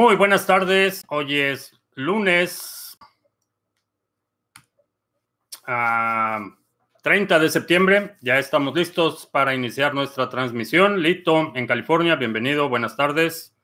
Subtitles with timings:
[0.00, 1.02] Muy buenas tardes.
[1.08, 2.96] Hoy es lunes
[5.66, 6.38] ah,
[7.02, 8.16] 30 de septiembre.
[8.20, 11.02] Ya estamos listos para iniciar nuestra transmisión.
[11.02, 12.68] Lito, en California, bienvenido.
[12.68, 13.56] Buenas tardes.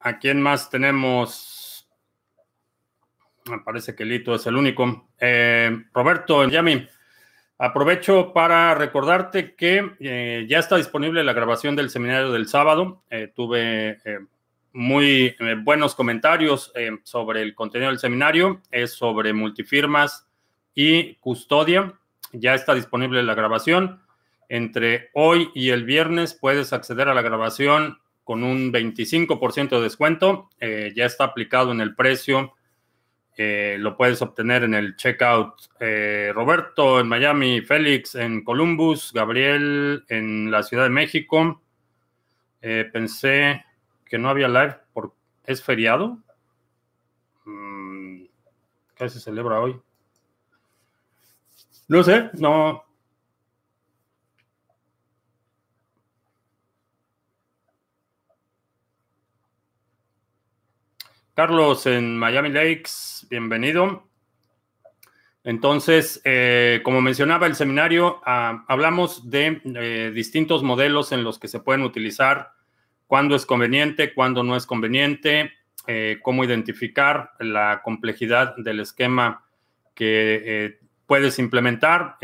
[0.00, 1.88] ¿A quién más tenemos?
[3.48, 5.08] Me parece que Lito es el único.
[5.20, 6.88] Eh, Roberto, en Yami.
[7.58, 13.02] Aprovecho para recordarte que eh, ya está disponible la grabación del seminario del sábado.
[13.08, 14.18] Eh, tuve eh,
[14.74, 16.70] muy buenos comentarios
[17.02, 18.60] sobre el contenido del seminario.
[18.70, 20.26] Es sobre multifirmas
[20.74, 21.94] y custodia.
[22.32, 24.02] Ya está disponible la grabación.
[24.50, 30.50] Entre hoy y el viernes puedes acceder a la grabación con un 25% de descuento.
[30.60, 32.52] Ya está aplicado en el precio
[33.38, 35.54] eh, lo puedes obtener en el checkout.
[35.78, 41.60] Eh, Roberto en Miami, Félix en Columbus, Gabriel en la Ciudad de México.
[42.62, 43.64] Eh, pensé
[44.06, 44.76] que no había live.
[44.94, 45.12] Por,
[45.44, 46.18] ¿Es feriado?
[47.44, 48.22] Mm,
[48.96, 49.78] ¿Qué se celebra hoy?
[51.88, 52.85] No sé, no.
[61.36, 64.08] Carlos en Miami Lakes, bienvenido.
[65.44, 71.48] Entonces, eh, como mencionaba el seminario, ah, hablamos de eh, distintos modelos en los que
[71.48, 72.52] se pueden utilizar,
[73.06, 75.52] cuándo es conveniente, cuándo no es conveniente,
[75.86, 79.44] eh, cómo identificar la complejidad del esquema
[79.94, 82.16] que puedes implementar,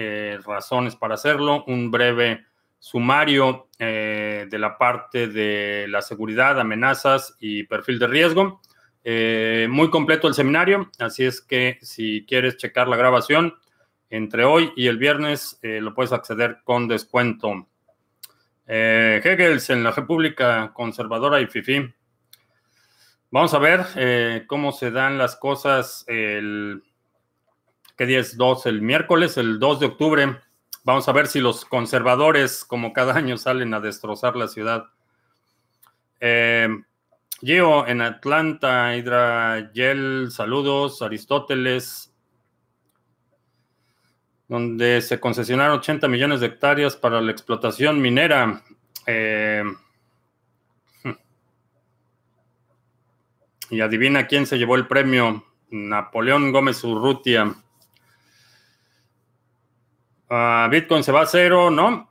[0.46, 2.46] razones para hacerlo, un breve
[2.78, 8.62] sumario de la parte de la seguridad, amenazas y perfil de riesgo.
[9.04, 13.54] Eh, muy completo el seminario, así es que si quieres checar la grabación
[14.10, 17.66] entre hoy y el viernes, eh, lo puedes acceder con descuento.
[18.66, 21.92] Eh, Hegels en la República Conservadora y FIFI.
[23.30, 26.82] Vamos a ver eh, cómo se dan las cosas el...
[27.96, 28.66] ¿Qué día es 2?
[28.66, 30.38] El miércoles, el 2 de octubre.
[30.84, 34.86] Vamos a ver si los conservadores, como cada año, salen a destrozar la ciudad.
[36.20, 36.68] Eh,
[37.44, 42.14] Gio en Atlanta, Hidrayel, saludos, Aristóteles,
[44.46, 48.62] donde se concesionaron 80 millones de hectáreas para la explotación minera.
[49.06, 49.64] Eh,
[53.70, 57.54] y adivina quién se llevó el premio, Napoleón Gómez Urrutia.
[60.30, 62.08] Uh, Bitcoin se va a cero, ¿no?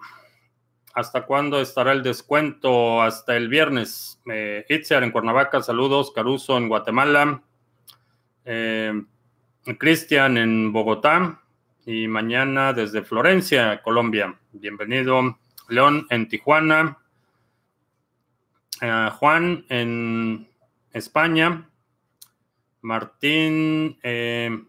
[0.94, 3.02] ¿Hasta cuándo estará el descuento?
[3.02, 4.22] Hasta el viernes.
[4.30, 6.12] Eh, Itziar en Cuernavaca, saludos.
[6.12, 7.42] Caruso en Guatemala.
[8.44, 9.02] Eh,
[9.78, 11.42] Cristian en Bogotá.
[11.86, 14.38] Y mañana desde Florencia, Colombia.
[14.52, 15.40] Bienvenido.
[15.70, 16.98] León en Tijuana.
[18.82, 20.50] Eh, Juan en
[20.92, 21.70] España.
[22.82, 23.98] Martín.
[24.04, 24.62] Eh,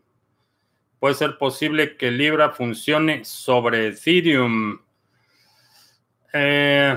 [1.01, 4.79] puede ser posible que Libra funcione sobre Ethereum.
[6.33, 6.97] Eh,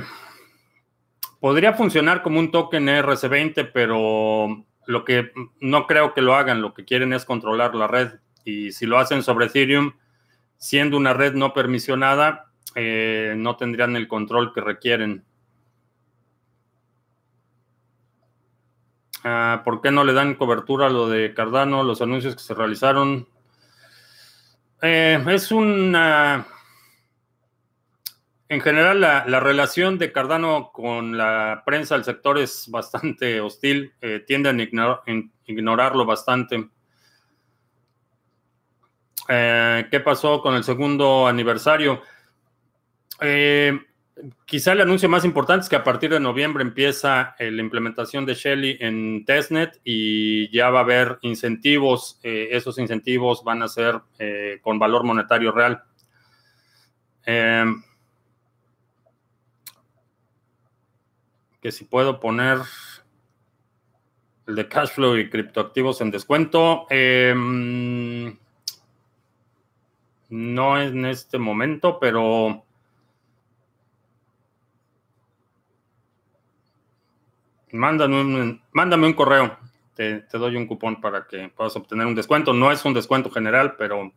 [1.40, 6.74] podría funcionar como un token RC20, pero lo que no creo que lo hagan, lo
[6.74, 8.20] que quieren es controlar la red.
[8.44, 9.94] Y si lo hacen sobre Ethereum,
[10.58, 15.26] siendo una red no permisionada, eh, no tendrían el control que requieren.
[19.24, 22.54] Ah, ¿Por qué no le dan cobertura a lo de Cardano, los anuncios que se
[22.54, 23.28] realizaron?
[24.82, 26.46] Eh, es una
[28.48, 33.94] en general, la, la, relación de Cardano con la prensa del sector es bastante hostil.
[34.02, 35.04] Eh, tienden a ignor,
[35.46, 36.70] ignorarlo bastante.
[39.28, 42.02] Eh, ¿Qué pasó con el segundo aniversario?
[43.20, 43.80] Eh,
[44.46, 48.34] quizá el anuncio más importante es que a partir de noviembre empieza la implementación de
[48.34, 52.20] Shelly en testnet y ya va a haber incentivos.
[52.24, 55.84] Eh, esos incentivos van a ser eh, con valor monetario real.
[57.26, 57.66] Eh,
[61.66, 62.60] que si puedo poner
[64.46, 66.86] el de cash flow y criptoactivos en descuento.
[66.92, 67.34] Eh,
[70.30, 72.64] no en este momento, pero
[77.72, 79.58] mándame un, mándame un correo.
[79.96, 82.54] Te, te, doy un cupón para que puedas obtener un descuento.
[82.54, 84.14] No es un descuento general, pero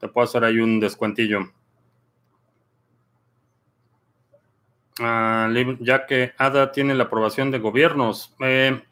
[0.00, 1.52] te puedo hacer ahí un descuentillo.
[5.00, 8.34] Uh, ya que ADA tiene la aprobación de gobiernos.
[8.40, 8.82] Eh,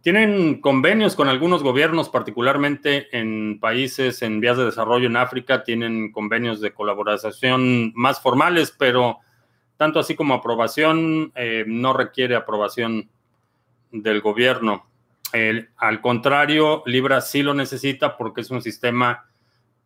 [0.00, 6.12] tienen convenios con algunos gobiernos, particularmente en países en vías de desarrollo en África, tienen
[6.12, 9.18] convenios de colaboración más formales, pero
[9.76, 13.10] tanto así como aprobación, eh, no requiere aprobación
[13.90, 14.86] del gobierno.
[15.76, 19.28] al contrario, Libra sí lo necesita porque es un sistema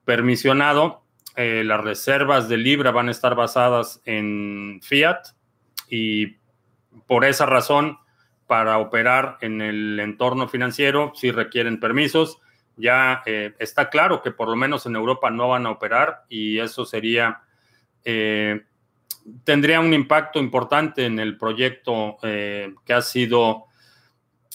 [0.05, 1.03] permisionado.
[1.37, 5.35] Eh, las reservas de Libra van a estar basadas en fiat
[5.89, 6.37] y
[7.07, 7.99] por esa razón,
[8.47, 12.39] para operar en el entorno financiero, sí requieren permisos.
[12.77, 16.59] Ya eh, está claro que por lo menos en Europa no van a operar y
[16.59, 17.41] eso sería
[19.45, 23.65] tendría un impacto importante en el proyecto eh, que ha sido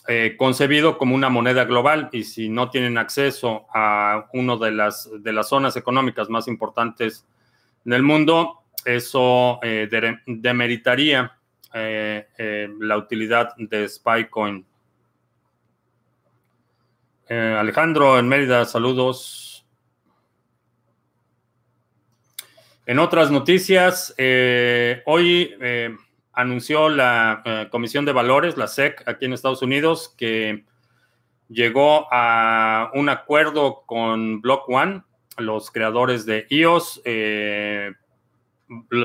[0.08, 5.10] eh, concebido como una moneda global y si no tienen acceso a una de las,
[5.22, 7.26] de las zonas económicas más importantes
[7.84, 8.64] del mundo,
[8.96, 9.90] eso eh,
[10.26, 11.36] demeritaría
[11.72, 14.66] la utilidad de SpyCoin.
[17.30, 19.50] Alejandro en Mérida, saludos.
[22.90, 25.96] En otras noticias, eh, hoy eh,
[26.34, 30.66] anunció la eh, Comisión de Valores, la SEC, aquí en Estados Unidos, que
[31.50, 35.04] llegó a un acuerdo con Block One,
[35.38, 37.04] los creadores de iOS.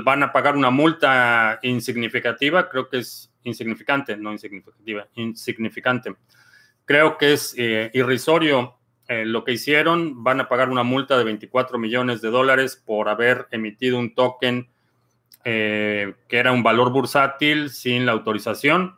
[0.05, 6.15] Van a pagar una multa insignificativa, creo que es insignificante, no insignificativa, insignificante.
[6.85, 8.77] Creo que es irrisorio
[9.07, 13.11] eh, lo que hicieron, van a pagar una multa de 24 millones de dólares por
[13.11, 14.71] haber emitido un token
[15.45, 18.97] eh, que era un valor bursátil sin la autorización.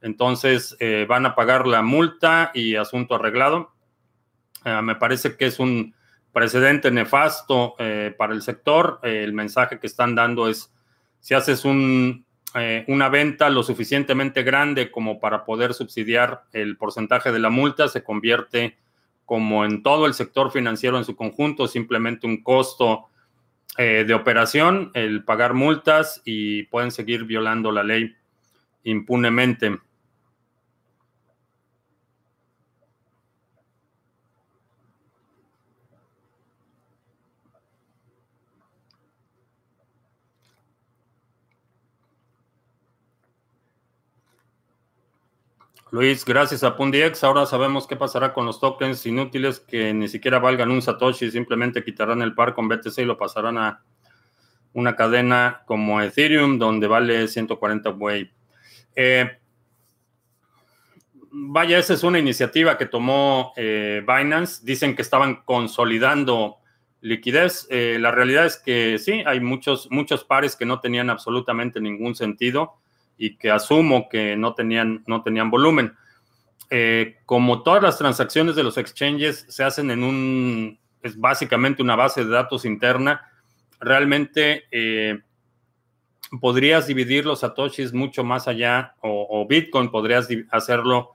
[0.00, 3.72] Entonces eh, van a pagar la multa y asunto arreglado.
[4.82, 5.94] me parece que es un
[6.34, 7.76] precedente nefasto
[8.18, 9.00] para el sector.
[9.02, 10.70] el mensaje que están dando es,
[11.20, 17.48] si haces una venta lo suficientemente grande como para poder subsidiar el porcentaje de la
[17.48, 18.76] multa, se convierte
[19.24, 23.08] como en todo el sector financiero en su conjunto, simplemente un costo
[23.76, 28.14] eh, de operación, el pagar multas y pueden seguir violando la ley
[28.84, 29.78] impunemente.
[45.94, 50.40] Luis, gracias a Pundiex, ahora sabemos qué pasará con los tokens inútiles que ni siquiera
[50.40, 53.84] valgan un Satoshi, simplemente quitarán el par con BTC y lo pasarán a
[54.72, 58.28] una cadena como Ethereum, donde vale 140 Way.
[58.96, 59.38] Eh,
[61.30, 64.64] vaya, esa es una iniciativa que tomó eh, Binance.
[64.64, 66.56] Dicen que estaban consolidando
[67.02, 67.68] liquidez.
[67.70, 72.16] Eh, la realidad es que sí, hay muchos, muchos pares que no tenían absolutamente ningún
[72.16, 72.80] sentido
[73.16, 75.94] y que asumo que no tenían, no tenían volumen.
[76.70, 81.96] Eh, como todas las transacciones de los exchanges se hacen en un, es básicamente una
[81.96, 83.30] base de datos interna,
[83.80, 85.20] realmente eh,
[86.40, 91.10] podrías dividir los satoshis mucho más allá o, Bitcoin podrías hacerlo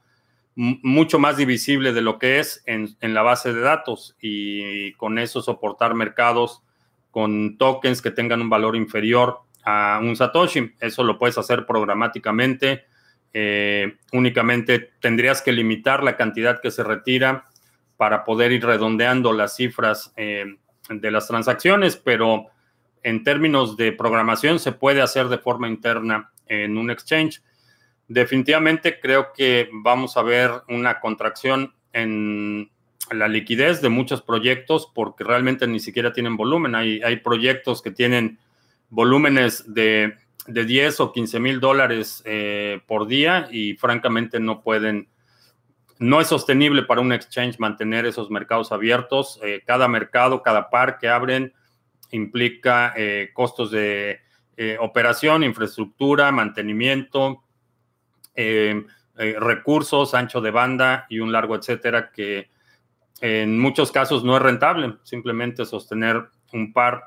[0.54, 5.18] mucho más divisible de lo que es en, en, la base de datos y con
[5.18, 6.62] eso soportar mercados
[7.10, 10.72] con tokens que tengan un valor inferior a un Satoshi.
[10.80, 12.84] Eso lo puedes hacer programáticamente.
[13.32, 17.46] Eh, únicamente tendrías que limitar la cantidad que se retira
[17.96, 20.56] para poder ir redondeando las cifras eh,
[20.88, 22.46] de las transacciones, pero
[23.02, 27.42] en términos de programación se puede hacer de forma interna en un exchange.
[28.08, 32.70] Definitivamente creo que vamos a ver una contracción en
[33.12, 36.74] la liquidez de muchos proyectos porque realmente ni siquiera tienen volumen.
[36.74, 38.38] Hay, hay proyectos que tienen
[38.90, 40.16] volúmenes de,
[40.46, 45.08] de 10 o 15 mil dólares eh, por día y francamente no pueden,
[45.98, 49.38] no es sostenible para un exchange mantener esos mercados abiertos.
[49.42, 51.54] Eh, cada mercado, cada par que abren
[52.10, 54.20] implica eh, costos de
[54.78, 57.44] operación, infraestructura, mantenimiento,
[59.16, 62.50] recursos, ancho de banda y un largo etcétera que
[63.22, 67.04] en muchos casos no es rentable simplemente sostener un par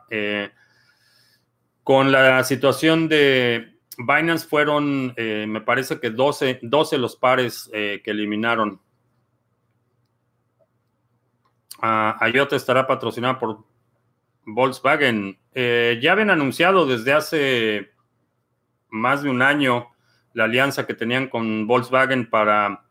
[1.83, 8.01] con la situación de Binance fueron, eh, me parece que 12, 12 los pares eh,
[8.03, 8.81] que eliminaron.
[11.81, 13.65] Uh, IOTA estará patrocinada por
[14.45, 15.37] Volkswagen.
[15.53, 17.91] Eh, ya habían anunciado desde hace
[18.89, 19.89] más de un año
[20.33, 22.85] la alianza que tenían con Volkswagen para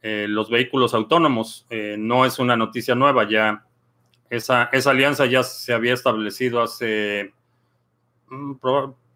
[0.00, 1.66] los vehículos autónomos.
[1.98, 3.66] no es una noticia nueva, ya
[4.30, 7.34] esa, esa alianza ya se había establecido hace
[8.30, 8.54] Mm,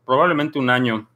[0.04, 1.08] probablemente un año.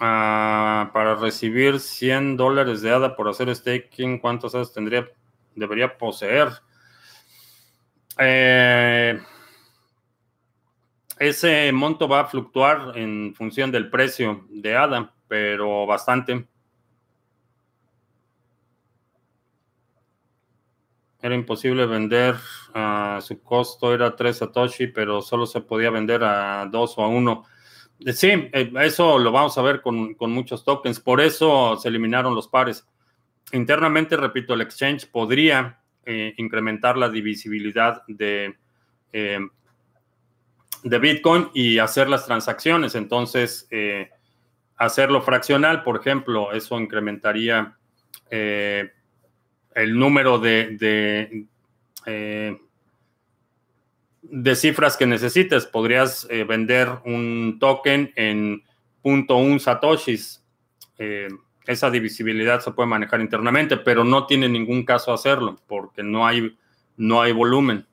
[0.00, 5.08] Ah, para recibir 100 dólares de ADA por hacer staking, ¿cuántos ADA tendría,
[5.54, 6.48] debería poseer?
[8.18, 9.18] Eh,
[11.20, 16.48] Ese monto va a fluctuar en función del precio de ADA, pero bastante.
[21.22, 22.34] Era imposible vender,
[22.74, 27.08] uh, su costo era 3 Satoshi, pero solo se podía vender a 2 o a
[27.08, 27.44] 1.
[28.12, 31.00] Sí, eh, eso lo vamos a ver con, con, muchos tokens.
[31.00, 32.86] Por eso se eliminaron los pares.
[33.52, 38.56] Internamente, repito, el exchange podría eh, incrementar la divisibilidad de,
[39.12, 39.40] eh,
[40.82, 42.94] de Bitcoin y hacer las transacciones.
[42.94, 44.10] Entonces, eh,
[44.76, 47.76] hacerlo fraccional, por ejemplo, eso incrementaría
[48.30, 48.90] eh,
[49.74, 51.46] el número de,
[52.06, 52.58] eh,
[54.22, 55.66] de, cifras que necesites.
[55.66, 58.62] Podrías vender un token en
[59.02, 60.44] .1 satoshis.
[61.66, 66.56] esa divisibilidad se puede manejar internamente, pero no tiene ningún caso hacerlo porque no hay,
[66.96, 67.86] no hay volumen.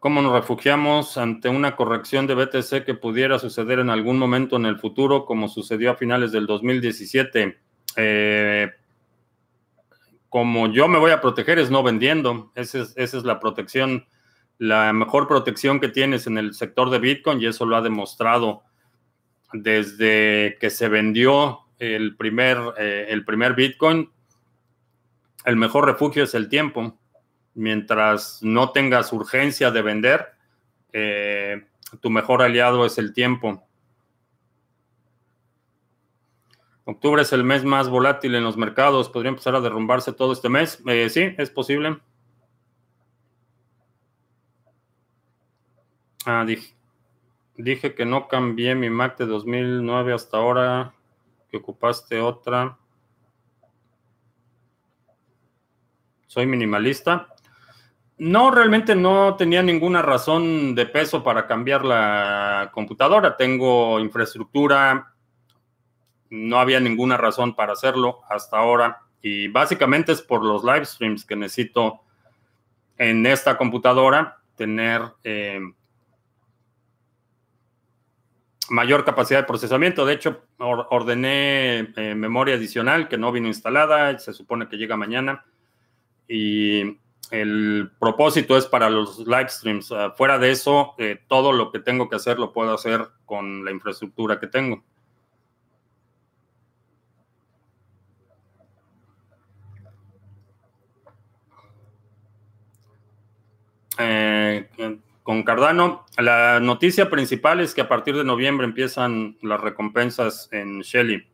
[0.00, 4.64] ¿Cómo nos refugiamos ante una corrección de BTC que pudiera suceder en algún momento en
[4.64, 7.58] el futuro, como sucedió a finales del 2017?
[7.96, 8.70] Eh,
[10.30, 12.50] como yo me voy a proteger es no vendiendo.
[12.54, 14.06] Esa es, la protección,
[14.56, 18.62] la mejor protección que tienes en el sector de Bitcoin y eso lo ha demostrado
[19.52, 24.10] desde que se vendió el primer, eh, el primer Bitcoin.
[25.44, 26.98] El mejor refugio es el tiempo
[27.60, 30.32] mientras no tengas urgencia de vender,
[30.92, 31.66] eh,
[32.00, 33.62] tu mejor aliado es el tiempo.
[36.84, 39.10] Octubre es el mes más volátil en los mercados.
[39.10, 40.82] ¿Podría empezar a derrumbarse todo este mes?
[40.86, 42.00] Eh, sí, es posible.
[46.24, 46.74] Ah, dije,
[47.56, 50.94] dije que no cambié mi Mac de 2009 hasta ahora,
[51.50, 52.78] que ocupaste otra.
[56.26, 57.29] Soy minimalista.
[58.20, 63.34] No, realmente no tenía ninguna razón de peso para cambiar la computadora.
[63.38, 65.14] Tengo infraestructura,
[66.28, 68.98] no había ninguna razón para hacerlo hasta ahora.
[69.22, 72.02] Y básicamente es por los live streams que necesito
[72.98, 75.60] en esta computadora tener eh,
[78.68, 80.04] mayor capacidad de procesamiento.
[80.04, 85.46] De hecho, ordené eh, memoria adicional que no vino instalada, se supone que llega mañana.
[86.28, 86.98] Y
[87.30, 89.90] el propósito es para los live streams.
[89.90, 93.64] Uh, fuera de eso, eh, todo lo que tengo que hacer lo puedo hacer con
[93.64, 94.82] la infraestructura que tengo.
[103.98, 104.68] Eh,
[105.22, 110.80] con Cardano, la noticia principal es que a partir de noviembre empiezan las recompensas en
[110.80, 111.26] Shelly.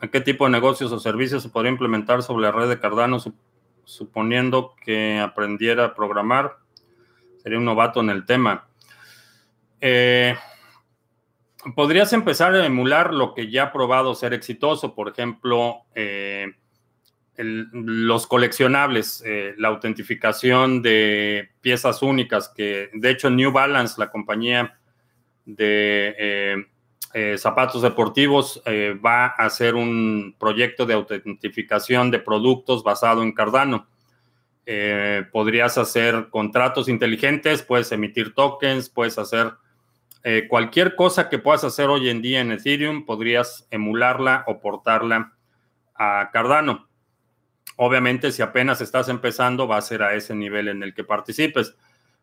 [0.00, 3.18] ¿A qué tipo de negocios o servicios se podría implementar sobre la red de Cardano
[3.84, 6.58] suponiendo que aprendiera a programar?
[7.38, 8.68] Sería un novato en el tema.
[9.80, 10.36] Eh,
[11.74, 16.52] podrías empezar a emular lo que ya ha probado ser exitoso, por ejemplo, eh,
[17.38, 24.78] los coleccionables, eh, la autentificación de piezas únicas, que de hecho New Balance, la compañía
[25.44, 26.66] de
[27.18, 33.32] eh, zapatos deportivos eh, va a hacer un proyecto de autentificación de productos basado en
[33.32, 33.86] Cardano.
[34.66, 39.54] Eh, podrías hacer contratos inteligentes, puedes emitir tokens, puedes hacer
[40.50, 45.32] cualquier cosa que puedas hacer hoy en día en Ethereum, podrías emularla o portarla
[45.94, 46.86] a Cardano.
[47.76, 51.76] Obviamente, si apenas estás empezando, va a ser a ese nivel en el que participes.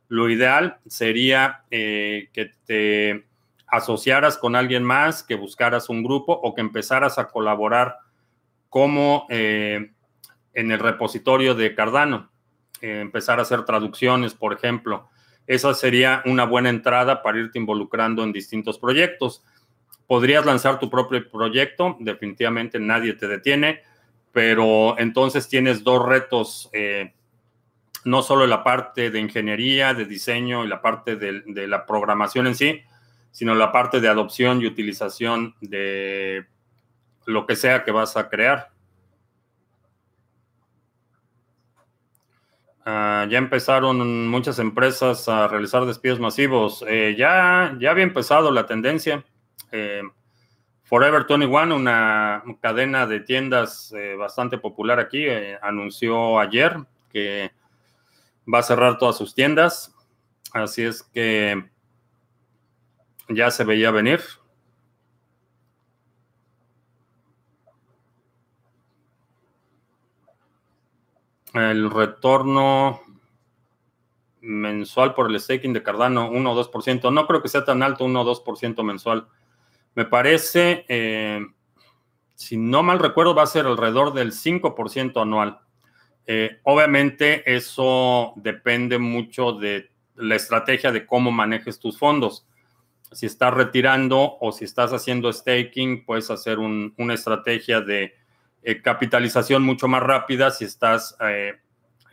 [0.09, 3.25] Lo ideal sería que te
[3.73, 7.97] asociaras con alguien más, que buscaras un grupo o que empezaras a colaborar
[8.69, 9.91] como eh,
[10.53, 12.29] en el repositorio de Cardano,
[12.81, 15.09] eh, empezar a hacer traducciones, por ejemplo.
[15.47, 19.43] Esa sería una buena entrada para irte involucrando en distintos proyectos.
[20.05, 23.81] Podrías lanzar tu propio proyecto, definitivamente nadie te detiene,
[24.31, 27.11] pero entonces tienes dos retos, eh,
[28.05, 32.53] no solo la parte de ingeniería, de diseño y la parte de la programación en
[32.53, 32.83] sí,
[33.33, 36.45] sino la parte de adopción y utilización de
[37.25, 38.69] lo que sea que vas a crear.
[42.85, 46.85] Uh, ya empezaron muchas empresas a realizar despidos masivos.
[46.87, 49.23] Eh, ya, ya había empezado la tendencia.
[49.71, 50.03] Eh,
[50.83, 55.25] Forever 21, una cadena de tiendas eh, bastante popular aquí,
[55.61, 56.77] anunció ayer
[57.11, 57.51] que
[58.53, 59.95] va a cerrar todas sus tiendas.
[60.51, 61.72] Así es que
[63.29, 64.21] ya se veía venir.
[71.53, 73.01] El retorno
[74.41, 77.11] mensual por el staking de Cardano, 1 o 2%.
[77.11, 79.27] No creo que sea tan alto, 1 o 2% mensual.
[79.95, 81.45] Me parece, eh,
[82.35, 85.59] si no mal recuerdo, va a ser alrededor del 5% anual.
[86.25, 92.47] Eh, obviamente eso depende mucho de la estrategia de cómo manejes tus fondos.
[93.13, 98.13] Si estás retirando o si estás haciendo staking, puedes hacer una estrategia de
[98.63, 100.51] eh, capitalización mucho más rápida.
[100.51, 101.15] Si estás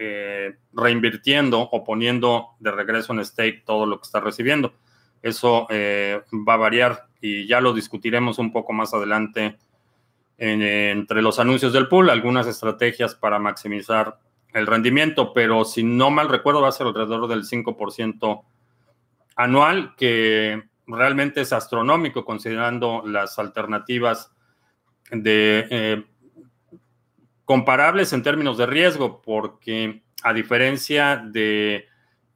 [0.02, 4.72] eh, reinvirtiendo o poniendo de regreso en stake todo lo que está recibiendo.
[5.22, 9.58] Eso eh, va a variar y ya lo discutiremos un poco más adelante
[10.38, 14.18] entre los anuncios del pool, algunas estrategias para maximizar
[14.54, 18.42] el rendimiento, pero si no mal recuerdo va a ser alrededor del 5%
[19.36, 24.32] anual, que realmente es astronómico considerando las alternativas
[25.10, 26.04] de eh,
[27.44, 31.86] comparables en términos de riesgo, porque a diferencia de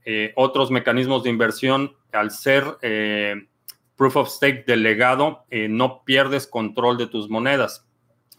[0.05, 3.49] eh, otros mecanismos de inversión, al ser eh,
[3.97, 7.87] proof of stake delegado, no pierdes control de tus monedas.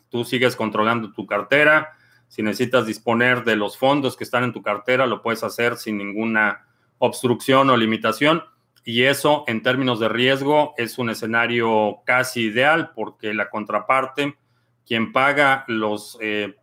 [0.10, 1.94] Tú sigues controlando tu cartera.
[2.28, 5.98] Si necesitas disponer de los fondos que están en tu cartera, lo puedes hacer sin
[5.98, 6.66] ninguna
[6.98, 8.44] obstrucción o limitación.
[8.86, 14.38] Y eso, en términos de riesgo, es un escenario casi ideal porque la contraparte,
[14.86, 16.56] quien paga los eh,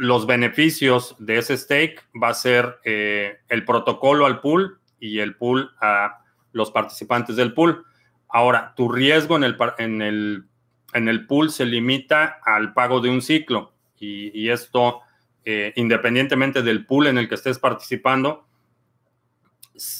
[0.00, 5.36] los beneficios de ese stake va a ser eh, el protocolo al pool y el
[5.36, 6.22] pool a
[6.52, 7.84] los participantes del pool.
[8.26, 10.44] Ahora, tu riesgo en el, en el,
[10.94, 15.02] en el pool se limita al pago de un ciclo y, esto,
[15.44, 18.46] eh, independientemente del pool en el que estés participando,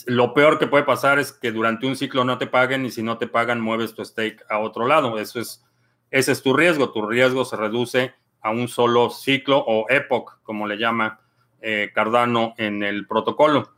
[0.06, 3.02] lo peor que puede pasar es que durante un ciclo no te paguen y si
[3.02, 5.18] no te pagan mueves tu stake a otro lado.
[5.18, 5.64] Eso es,
[6.10, 6.92] ese es tu riesgo.
[6.92, 11.20] Tu riesgo se reduce a un solo ciclo o epoch, como le llama
[11.60, 13.72] eh, Cardano en el protocolo.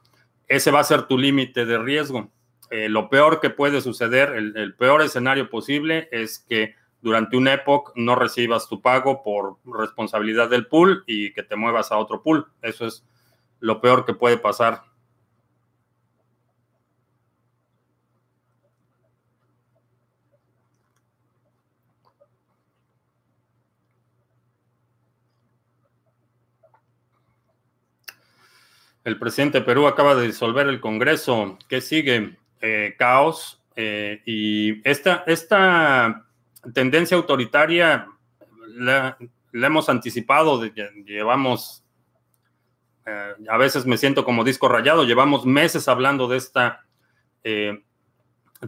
[0.49, 2.31] Ese va a ser tu límite de riesgo.
[2.71, 7.93] Eh, lo peor que puede suceder, el, peor escenario posible es que durante un epoch
[7.97, 12.47] no recibas tu pago por responsabilidad del pool y que te muevas a otro pool.
[12.63, 13.05] Eso es
[13.61, 14.85] lo peor que puede pasar
[29.05, 31.59] El presidente de Perú acaba de disolver el Congreso.
[31.69, 32.37] ¿Qué sigue?
[32.61, 33.61] Eh, caos.
[33.75, 36.25] Eh, y esta, esta
[36.73, 38.07] tendencia autoritaria
[38.69, 39.17] la,
[39.53, 40.63] hemos anticipado.
[41.05, 41.85] llevamos,
[43.07, 46.87] eh, a veces me siento como disco rayado, llevamos meses hablando de esta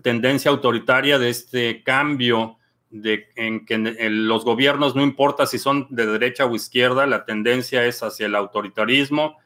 [0.03, 2.59] tendencia autoritaria, de este cambio
[2.91, 7.85] de, en que los gobiernos, no importa si son de derecha o izquierda, la tendencia
[7.85, 9.39] es hacia el autoritarismo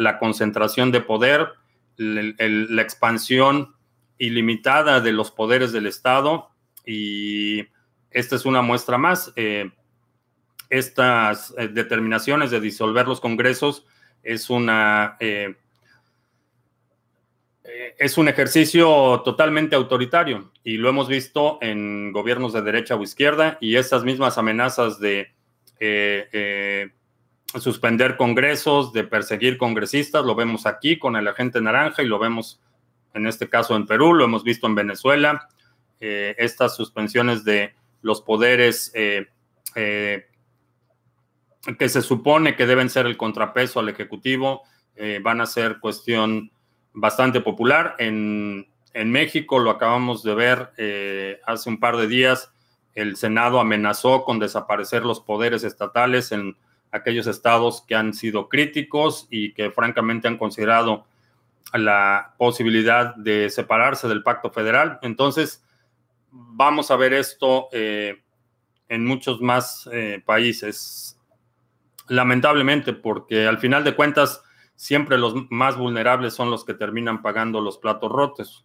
[0.00, 1.50] la concentración de poder,
[1.96, 3.74] la expansión
[4.16, 6.48] ilimitada de los poderes del Estado
[6.86, 7.66] y
[8.10, 9.30] esta es una muestra más.
[9.36, 9.70] Eh,
[10.70, 13.86] estas eh, determinaciones de disolver los congresos
[14.22, 15.16] es una...
[15.20, 15.54] Eh,
[17.98, 23.58] es un ejercicio totalmente autoritario y lo hemos visto en gobiernos de derecha o izquierda
[23.60, 25.32] y estas mismas amenazas de
[27.58, 32.60] suspender congresos, de perseguir congresistas, lo vemos aquí con el agente naranja y lo vemos
[33.14, 35.48] en este caso en Perú, lo hemos visto en Venezuela,
[35.98, 39.26] eh, estas suspensiones de los poderes eh,
[39.74, 40.26] eh,
[41.78, 44.62] que se supone que deben ser el contrapeso al Ejecutivo,
[45.22, 46.50] van a ser cuestión
[46.92, 47.96] bastante popular.
[47.98, 52.52] En, en México lo acabamos de ver hace un par de días,
[52.94, 56.54] el Senado amenazó con desaparecer los poderes estatales en
[56.92, 61.06] aquellos estados que han sido críticos y que francamente han considerado
[61.72, 64.98] la posibilidad de separarse del pacto federal.
[65.02, 65.64] Entonces,
[66.30, 68.22] vamos a ver esto eh,
[68.88, 71.18] en muchos más eh, países,
[72.08, 74.42] lamentablemente, porque al final de cuentas,
[74.74, 78.64] siempre los más vulnerables son los que terminan pagando los platos rotos.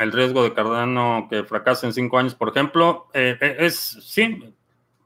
[0.00, 4.54] El riesgo de Cardano que fracase en cinco años, por ejemplo, eh, eh, es, sí,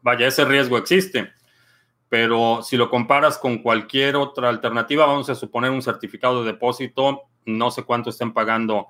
[0.02, 1.32] vaya, ese riesgo existe.
[2.08, 7.22] Pero si lo comparas con cualquier otra alternativa, vamos a suponer un certificado de depósito,
[7.44, 8.86] no sé cuánto estén pagando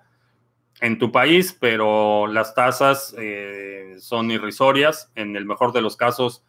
[0.82, 5.10] en tu país, pero las tasas eh, son irrisorias.
[5.14, 6.44] En el mejor de los casos,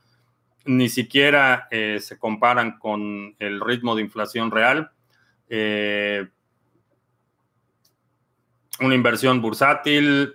[0.65, 4.91] ni siquiera se comparan con el ritmo de inflación real
[8.79, 10.33] una inversión bursátil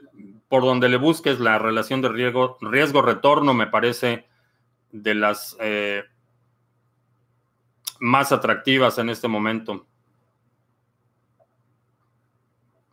[0.48, 4.26] por donde le busques la relación de riesgo-retorno me parece
[4.90, 6.02] de las eh,
[8.00, 9.86] más atractivas en este momento.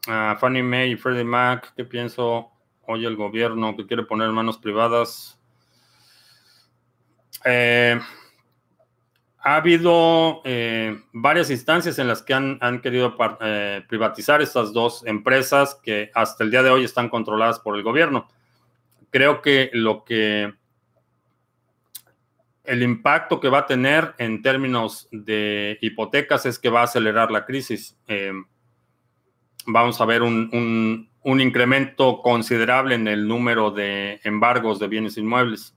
[0.08, 2.52] Uh, Fannie Mae y Freddie Mac, ¿qué pienso?
[2.86, 5.38] Hoy el gobierno que quiere poner manos privadas.
[7.44, 8.00] Eh,
[9.48, 15.80] ha habido eh, varias instancias en las que han, querido eh, privatizar estas dos empresas
[15.82, 18.28] que hasta el día de hoy están controladas por el gobierno.
[19.10, 20.54] Creo que lo que
[22.66, 27.32] el impacto que va a tener en términos de hipotecas es que va a acelerar
[27.32, 27.98] la crisis.
[28.10, 28.34] Eh,
[29.66, 35.77] vamos a ver un, un incremento considerable en el número de embargos de bienes inmuebles.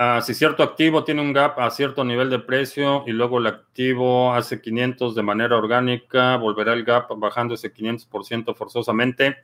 [0.00, 3.48] Ah, si cierto activo tiene un gap a cierto nivel de precio y luego el
[3.48, 9.38] activo hace 500 de manera orgánica, volverá el gap bajando ese 500% forzosamente.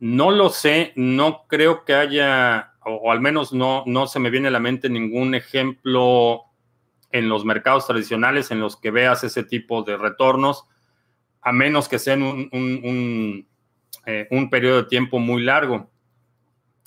[0.00, 4.48] No lo sé, no creo que haya, o, al menos no, no se me viene
[4.48, 6.46] a la mente ningún ejemplo
[7.12, 10.66] en los mercados tradicionales en los que veas ese tipo de retornos,
[11.42, 13.48] a menos que sea en un, un,
[14.04, 15.88] eh, un periodo de tiempo muy largo.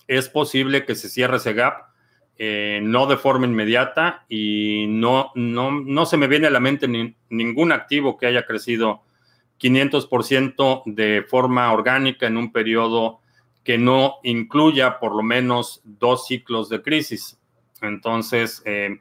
[0.05, 1.92] Es posible que se cierre ese gap
[2.37, 6.87] eh, no de forma inmediata y no, no, se me viene a la mente
[7.29, 9.03] ningún activo que haya crecido
[9.59, 13.19] 500% de forma orgánica en un periodo
[13.63, 17.39] que no incluya por lo menos dos ciclos de crisis.
[17.81, 18.99] Entonces, eh,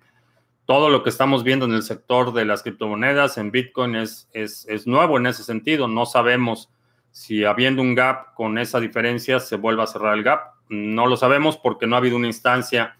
[0.66, 4.66] todo lo que estamos viendo en el sector de las criptomonedas, en Bitcoin, es, es,
[4.68, 5.88] es, nuevo en ese sentido.
[5.88, 6.71] No sabemos
[7.11, 10.53] si habiendo un gap con esa diferencia se vuelva a cerrar el gap.
[10.68, 12.97] No lo sabemos porque no ha habido una instancia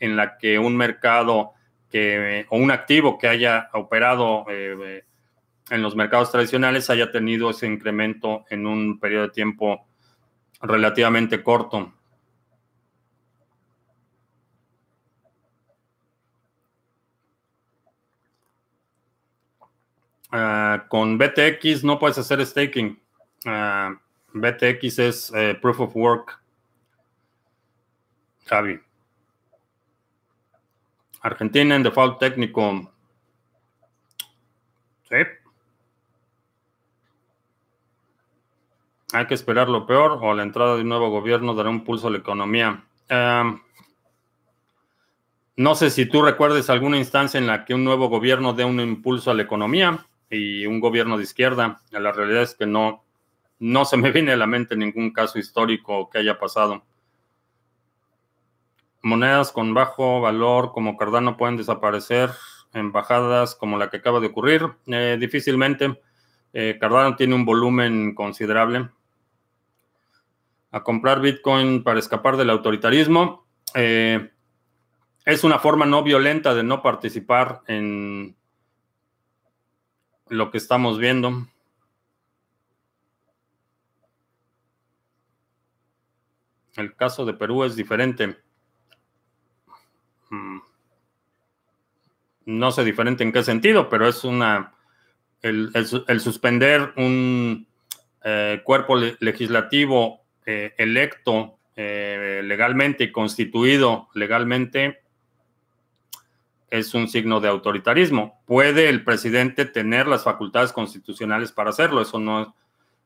[0.00, 1.52] en la que un mercado
[1.90, 5.04] que, o un activo que haya operado eh,
[5.70, 9.86] en los mercados tradicionales haya tenido ese incremento en un periodo de tiempo
[10.62, 11.92] relativamente corto.
[20.32, 23.00] Ah, con BTX no puedes hacer staking.
[23.46, 23.96] Ah,
[24.32, 26.40] BTX es eh, proof of work.
[28.46, 28.80] Javi.
[31.20, 32.92] Argentina en default técnico.
[35.08, 35.16] Sí.
[39.12, 42.08] Hay que esperar lo peor o la entrada de un nuevo gobierno dará un pulso
[42.08, 42.84] a la economía.
[43.08, 43.60] Em,
[45.56, 48.80] no sé si tú recuerdes alguna instancia en la que un nuevo gobierno dé un
[48.80, 51.82] impulso a la economía y un gobierno de izquierda.
[51.90, 53.04] La realidad es que no,
[53.58, 56.84] no se me viene a la mente ningún caso histórico que haya pasado
[59.02, 62.30] monedas con bajo valor como Cardano pueden desaparecer
[62.72, 64.66] en bajadas como la que acaba de ocurrir.
[64.86, 66.00] Eh, difícilmente.
[66.52, 68.88] Eh, Cardano tiene un volumen considerable.
[70.72, 73.46] A comprar Bitcoin para escapar del autoritarismo.
[73.74, 74.30] Eh,
[75.24, 78.36] es una forma no violenta de no participar en
[80.28, 81.46] lo que estamos viendo.
[86.76, 88.38] El caso de Perú es diferente.
[90.30, 90.58] Mm,
[92.46, 94.72] no sé diferente en qué sentido, pero es una,
[95.42, 97.66] el, suspender un
[98.24, 105.00] eh, cuerpo legislativo eh, electo eh, legalmente y constituido legalmente
[106.68, 108.42] es un signo de autoritarismo.
[108.46, 112.54] Puede el presidente tener las facultades constitucionales para hacerlo, eso no,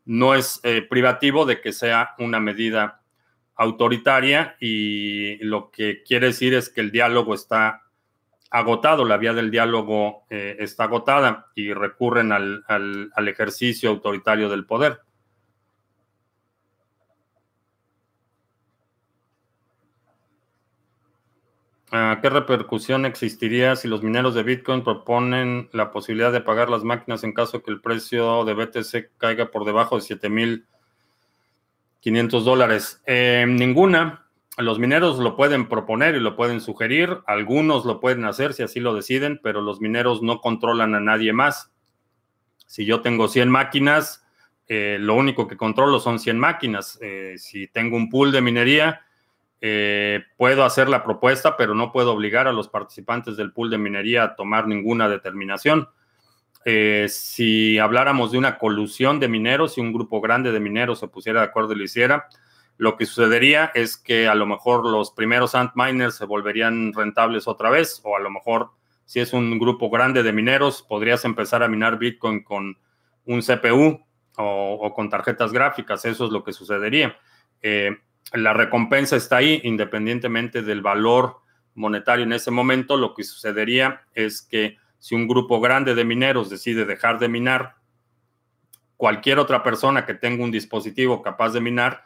[0.05, 0.61] no es
[0.91, 3.01] privativo de que sea una medida
[3.57, 7.83] autoritaria y lo que quiere decir es que el diálogo está
[8.51, 15.01] agotado, la vía del diálogo eh, está agotada y recurren al, ejercicio autoritario del poder.
[21.90, 26.83] Ah, ¿Qué repercusión existiría si los mineros de Bitcoin proponen la posibilidad de pagar las
[26.83, 30.67] máquinas en caso que el precio de BTC caiga por debajo de 7000
[32.05, 33.03] 500 dólares.
[33.07, 34.27] Eh, ninguna.
[34.59, 37.21] Los mineros lo pueden proponer y lo pueden sugerir.
[37.27, 41.33] Algunos lo pueden hacer si así lo deciden, pero los mineros no controlan a nadie
[41.33, 41.73] más.
[42.67, 44.23] Si yo tengo 100 máquinas,
[44.69, 46.99] eh, lo único que controlo son 100 máquinas.
[47.01, 49.01] Eh, si tengo un pool de minería,
[50.37, 54.23] puedo hacer la propuesta, pero no puedo obligar a los participantes del pool de minería
[54.23, 55.88] a tomar ninguna determinación.
[56.64, 61.09] Eh, si habláramos de una colusión de mineros, si un grupo grande de mineros se
[61.09, 62.29] pusiera de acuerdo y lo hiciera,
[62.77, 67.46] lo que sucedería es que a lo mejor los primeros ant miners se volverían rentables
[67.46, 68.70] otra vez, o a lo mejor
[69.05, 72.79] si es un grupo grande de mineros, podrías empezar a minar Bitcoin con
[73.27, 74.00] un CPU
[74.37, 76.05] o, con tarjetas gráficas.
[76.05, 77.16] Eso es lo que sucedería.
[77.62, 77.96] Eh,
[78.33, 81.37] la recompensa está ahí, independientemente del valor
[81.74, 82.96] monetario en ese momento.
[82.96, 87.75] Lo que sucedería es que si un grupo grande de mineros decide dejar de minar,
[88.97, 92.05] cualquier otra persona que tenga un dispositivo capaz de minar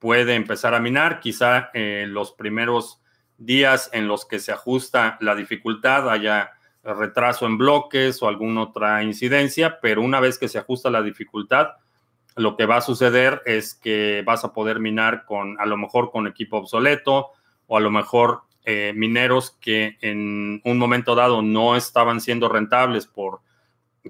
[0.00, 1.20] puede empezar a minar.
[1.20, 3.00] Quizá eh, los primeros
[3.38, 6.50] días en los que se ajusta la dificultad haya
[6.82, 11.68] retraso en bloques o alguna otra incidencia, pero una vez que se ajusta la dificultad,
[12.34, 16.10] lo que va a suceder es que vas a poder minar con, a lo mejor
[16.10, 17.28] con equipo obsoleto
[17.68, 23.06] o a lo mejor eh, mineros que en un momento dado no estaban siendo rentables
[23.06, 23.40] por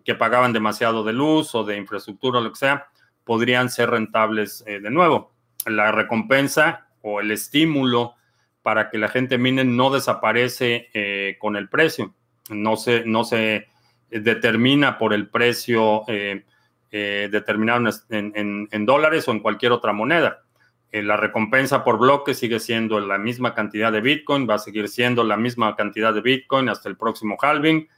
[0.04, 2.88] que pagaban demasiado de luz o de infraestructura o lo que sea,
[3.24, 5.32] podrían ser rentables eh, de nuevo.
[5.66, 8.14] La recompensa o el estímulo
[8.62, 12.14] para que la gente mine no desaparece eh, con el precio,
[12.50, 13.66] no se, no se
[14.08, 16.44] determina por el precio eh,
[16.90, 20.42] determinado en, en, dólares o en cualquier otra moneda.
[20.92, 25.24] La recompensa por bloque sigue siendo la misma cantidad de Bitcoin, va a seguir siendo
[25.24, 27.88] la misma cantidad de Bitcoin hasta el próximo halving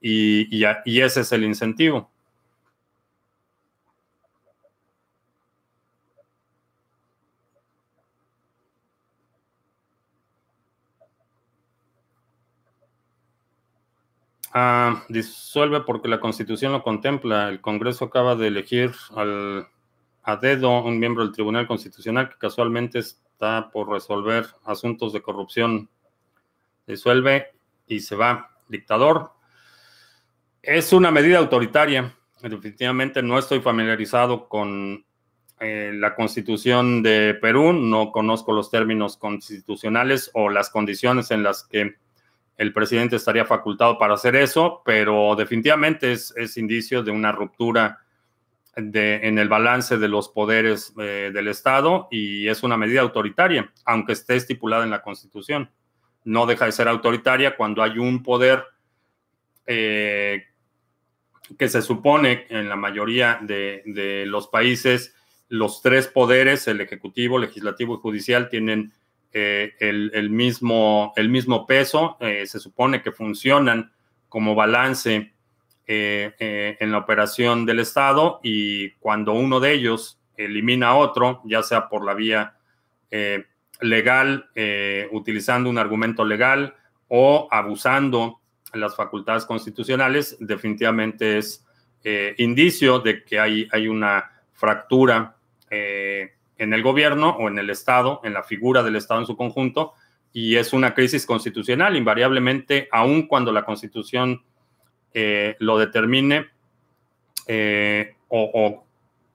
[0.00, 0.64] y,
[1.00, 2.10] ese es el incentivo.
[14.54, 17.48] Ah, disuelve porque la Constitución lo contempla.
[17.48, 19.66] El Congreso acaba de elegir al,
[20.22, 25.88] a dedo un miembro del Tribunal Constitucional que casualmente está por resolver asuntos de corrupción.
[26.86, 27.52] Disuelve
[27.86, 28.50] y se va.
[28.68, 29.32] Dictador,
[30.62, 32.14] es una medida autoritaria.
[32.40, 35.04] Definitivamente no estoy familiarizado con
[35.60, 41.62] eh, la constitución de Perú, no conozco los términos constitucionales o las condiciones en las
[41.62, 41.94] que
[42.56, 48.00] el presidente estaría facultado para hacer eso, pero definitivamente es, indicio de una ruptura
[48.74, 54.12] en el balance de los poderes eh, del Estado y es una medida autoritaria, aunque
[54.14, 55.70] esté estipulada en la Constitución.
[56.24, 58.64] No deja de ser autoritaria cuando hay un poder
[59.66, 60.44] eh,
[61.58, 65.14] que se supone en la mayoría de, los países
[65.48, 68.92] los tres poderes, el ejecutivo, legislativo y judicial, tienen
[69.34, 71.12] eh, el, mismo,
[71.68, 73.92] peso, se supone que funcionan
[74.30, 75.34] como balance
[75.86, 81.62] eh, en la operación del Estado y cuando uno de ellos elimina a otro, ya
[81.62, 82.56] sea por la vía
[83.80, 84.48] legal,
[85.10, 86.74] utilizando un argumento legal
[87.08, 88.40] o abusando
[88.72, 91.64] las facultades constitucionales, definitivamente es
[92.04, 95.36] eh, indicio de que hay, hay una fractura
[95.70, 99.36] eh, en el gobierno o en el Estado, en la figura del Estado en su
[99.36, 99.92] conjunto,
[100.32, 104.42] y es una crisis constitucional, invariablemente, aun cuando la constitución
[105.14, 106.50] eh, lo determine
[108.28, 108.86] o, o,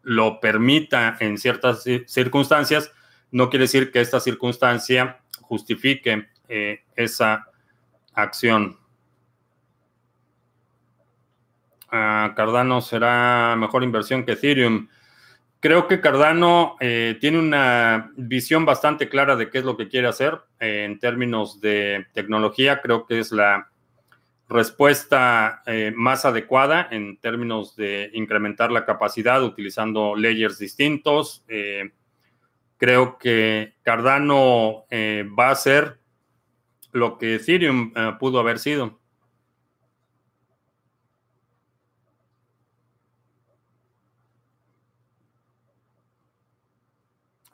[0.03, 2.91] lo permita en ciertas circunstancias,
[3.31, 6.27] no quiere decir que esta circunstancia justifique
[6.95, 7.47] esa
[8.13, 8.77] acción.
[11.89, 14.87] Cardano será mejor inversión que Ethereum.
[15.59, 20.07] Creo que Cardano eh, tiene una visión bastante clara de qué es lo que quiere
[20.07, 22.81] hacer eh, en términos de tecnología.
[22.81, 23.69] Creo que es la
[24.49, 31.43] respuesta eh, más adecuada en términos de incrementar la capacidad utilizando layers distintos.
[32.77, 34.85] creo que Cardano
[35.37, 35.99] va a ser
[36.91, 38.99] lo que Ethereum pudo haber sido.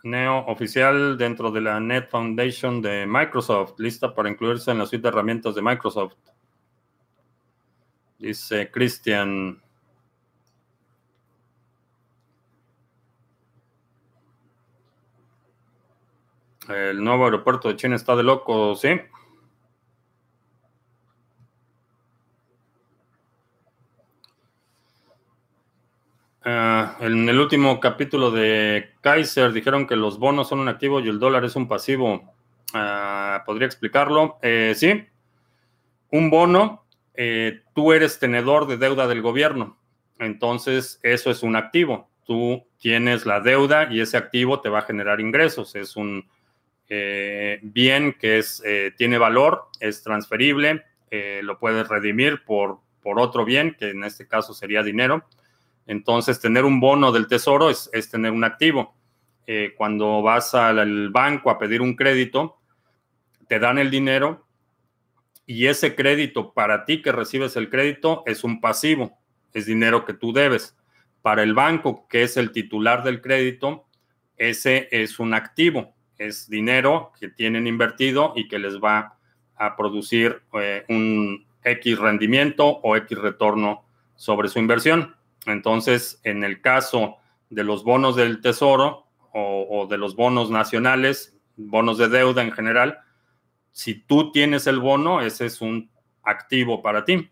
[0.03, 5.03] Neo oficial dentro de la Net Foundation de Microsoft, lista para incluirse en la suite
[5.03, 6.15] de herramientas de Microsoft.
[8.19, 9.62] Dice Christian.
[16.69, 18.89] El nuevo aeropuerto de China está de loco, ¿sí?
[26.45, 31.08] Ah, en el último capítulo de Kaiser dijeron que los bonos son un activo y
[31.08, 32.34] el dólar es un pasivo.
[32.73, 34.38] Ah, ¿Podría explicarlo?
[34.41, 35.06] Eh, sí.
[36.12, 36.83] Un bono,
[37.15, 39.78] eh, tú eres tenedor de deuda del gobierno.
[40.19, 42.10] Entonces, eso es un activo.
[42.26, 45.76] Tú tienes la deuda y ese activo te va a generar ingresos.
[45.76, 46.28] Es un
[46.89, 48.63] eh, bien que es,
[48.97, 50.84] tiene valor, es transferible,
[51.41, 55.26] lo puedes redimir por, por otro bien, que en este caso sería dinero
[55.86, 58.95] entonces, tener un bono del tesoro es, tener un activo.
[59.45, 62.60] eh, cuando vas al banco a pedir un crédito,
[63.49, 64.45] te dan el dinero
[65.45, 69.17] y ese crédito para ti que recibes el crédito es un pasivo,
[69.53, 70.77] es dinero que tú debes.
[71.21, 73.86] Para el banco, que es el titular del crédito,
[74.38, 79.17] ese es un activo, es dinero que tienen invertido y que les va
[79.56, 85.15] a producir eh, un X rendimiento o X retorno sobre su inversión.
[85.45, 87.17] Entonces, en el caso
[87.49, 92.99] de los bonos del tesoro o, de los bonos nacionales, bonos de deuda en general,
[93.74, 95.90] si tú tienes el bono, ese es un
[96.22, 97.30] activo para ti.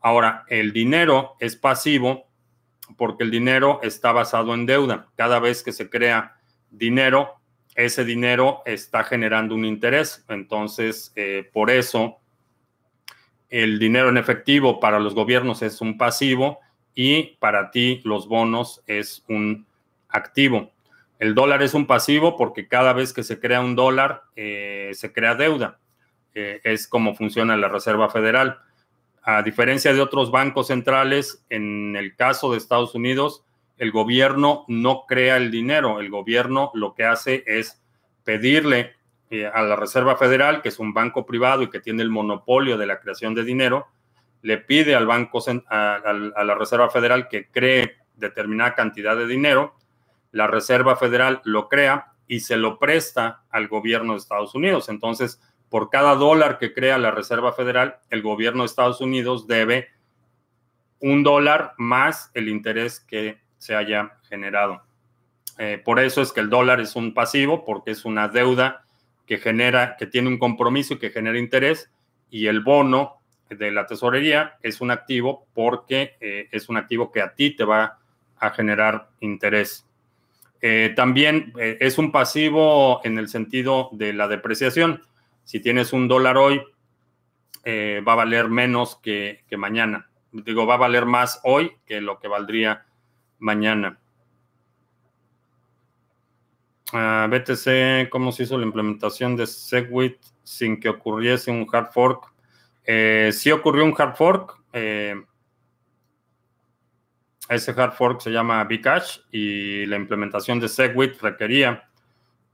[0.00, 2.26] Ahora, el dinero es pasivo
[2.96, 5.06] porque el dinero está basado en deuda.
[5.16, 6.36] Cada vez que se crea
[6.70, 7.36] dinero,
[7.76, 10.24] ese dinero está generando un interés.
[10.28, 12.18] Entonces, eh, por eso,
[13.48, 16.58] el dinero en efectivo para los gobiernos es un pasivo
[16.94, 19.64] y para ti los bonos es un
[20.08, 20.72] activo.
[21.22, 25.12] El dólar es un pasivo porque cada vez que se crea un dólar, eh, se
[25.12, 25.78] crea deuda.
[26.34, 28.58] Eh, es como funciona la Reserva Federal.
[29.22, 33.44] A diferencia de otros bancos centrales, en el caso de Estados Unidos,
[33.78, 36.00] el gobierno no crea el dinero.
[36.00, 37.80] El gobierno lo que hace es
[38.24, 38.96] pedirle
[39.30, 42.76] eh, a la Reserva Federal, que es un banco privado y que tiene el monopolio
[42.76, 43.86] de la creación de dinero,
[44.40, 49.76] le pide al banco, a, la Reserva Federal que cree determinada cantidad de dinero,
[50.32, 54.88] la Reserva Federal lo crea y se lo presta al gobierno de Estados Unidos.
[54.88, 59.88] Entonces, por cada dólar que crea la Reserva Federal, el gobierno de Estados Unidos debe
[60.98, 64.82] un dólar más el interés que se haya generado.
[65.58, 68.84] Eh, por eso es que el dólar es un pasivo, porque es una deuda
[69.26, 71.90] que genera, que tiene un compromiso y que genera interés,
[72.30, 77.20] y el bono de la tesorería es un activo porque eh, es un activo que
[77.20, 77.98] a ti te va
[78.36, 79.86] a generar interés.
[80.62, 85.02] Eh, también eh, es un pasivo en el sentido de la depreciación.
[85.44, 86.62] Si tienes un dólar hoy,
[87.64, 90.08] va a valer menos que, mañana.
[90.30, 92.86] Digo, va a valer más hoy que lo que valdría
[93.38, 93.98] mañana.
[96.92, 102.32] Uh, BTC, ¿cómo se hizo la implementación de Segwit sin que ocurriese un hard fork?
[102.84, 104.62] Eh, sí ocurrió un hard fork.
[107.52, 111.88] Eh, ese hard fork se llama Bcash y la implementación de Segwit requería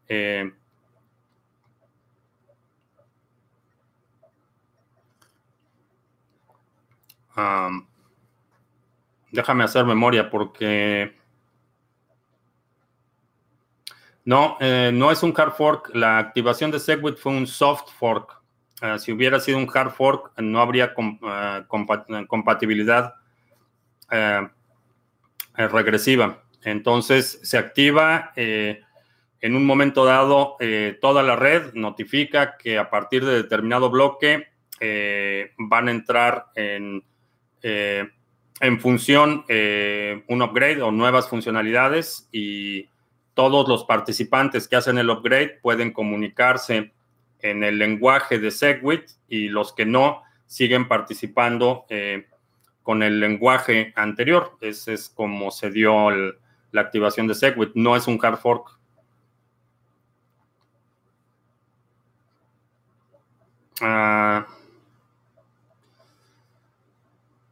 [0.08, 0.50] eh,
[7.36, 7.86] um,
[9.30, 11.16] déjame hacer memoria porque
[14.24, 15.90] no, no es un hard fork.
[15.94, 18.38] La activación de Segwit fue un soft fork.
[18.82, 21.64] Eh, si hubiera sido un hard fork, no habría eh,
[22.26, 23.14] compatibilidad
[24.10, 24.48] eh,
[25.66, 26.44] regresiva.
[26.62, 30.56] Entonces se activa en un momento dado
[31.00, 34.48] toda la red, notifica que a partir de determinado bloque
[35.58, 37.04] van a entrar en,
[37.62, 42.88] en función un upgrade o nuevas funcionalidades y
[43.38, 46.92] todos los participantes que hacen el upgrade pueden comunicarse
[47.38, 52.26] en el lenguaje de Segwit y los que no siguen participando eh,
[52.88, 54.56] con el lenguaje anterior.
[54.62, 57.72] Ese es como se dio la activación de Segwit.
[57.74, 58.78] No es un hard fork.
[63.82, 64.46] Ah,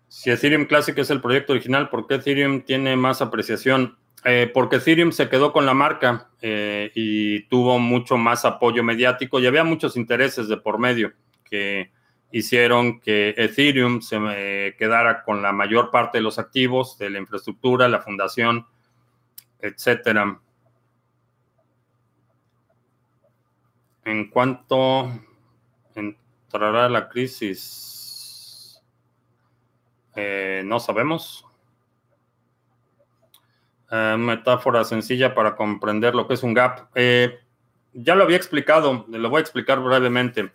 [0.08, 3.98] si Ethereum Classic es el proyecto original, ¿por qué Ethereum tiene más apreciación?
[4.24, 9.38] Eh, porque Ethereum se quedó con la marca eh, y tuvo mucho más apoyo mediático
[9.38, 11.12] y había muchos intereses de por medio
[11.44, 11.90] que
[12.38, 17.18] hicieron que Ethereum se eh, quedara con la mayor parte de los activos de la
[17.18, 18.66] infraestructura, la fundación,
[19.60, 20.40] etcétera.
[24.04, 25.10] En cuanto
[25.94, 28.80] entrará la crisis,
[30.64, 31.46] no sabemos.
[33.90, 36.88] Eh, metáfora sencilla para comprender lo que es un gap.
[36.94, 37.38] Eh,
[37.92, 40.50] ya lo había explicado, lo voy a explicar brevemente.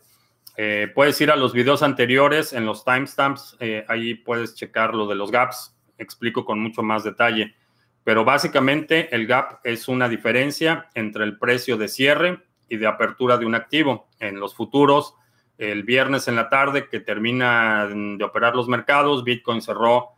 [0.64, 3.58] Eh, puedes ir a los videos anteriores en los timestamps,
[3.88, 7.56] ahí puedes checar lo de los gaps, explico con mucho más detalle.
[8.04, 13.40] Pero básicamente el gap es una diferencia entre el precio de cierre y de apertura
[13.40, 14.08] de un activo.
[14.20, 15.16] En los futuros,
[15.58, 20.10] el viernes en la tarde que termina de operar los mercados, Bitcoin cerró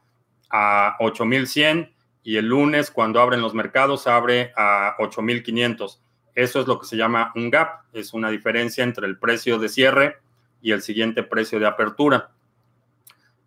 [0.50, 1.90] a 8100
[2.22, 6.02] y el lunes cuando abren los mercados abre a 8.500.
[6.36, 9.70] Eso es lo que se llama un gap, es una diferencia entre el precio de
[9.70, 10.23] cierre
[10.64, 12.32] y el siguiente precio de apertura.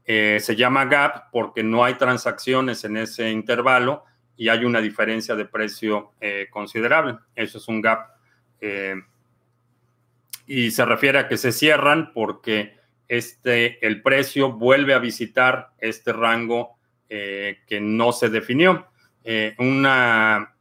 [0.05, 4.05] Eh, se llama gap porque no hay transacciones en ese intervalo
[4.37, 7.17] y hay una diferencia de precio eh, considerable.
[7.35, 8.11] Eso es un gap.
[8.61, 8.95] Eh,
[10.47, 12.77] y se refiere a que se cierran porque
[13.09, 16.77] este, el precio vuelve a visitar este rango
[17.09, 18.89] que no se definió.
[19.59, 20.55] una,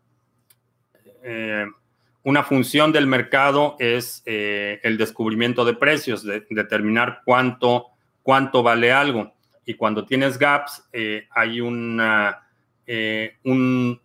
[2.26, 7.88] una función del mercado es el descubrimiento de precios, de, determinar cuánto,
[8.22, 9.34] cuánto vale algo.
[9.66, 10.84] Y cuando tienes gaps,
[11.32, 12.46] hay una
[12.88, 14.00] eh, un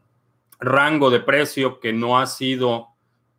[0.58, 2.88] rango de precio que no ha sido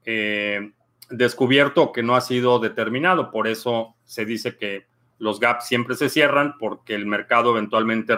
[0.06, 0.72] eh,
[1.10, 3.32] descubierto que no ha sido determinado.
[3.32, 4.86] Por eso se dice que
[5.18, 8.16] los gaps siempre se cierran porque el mercado eventualmente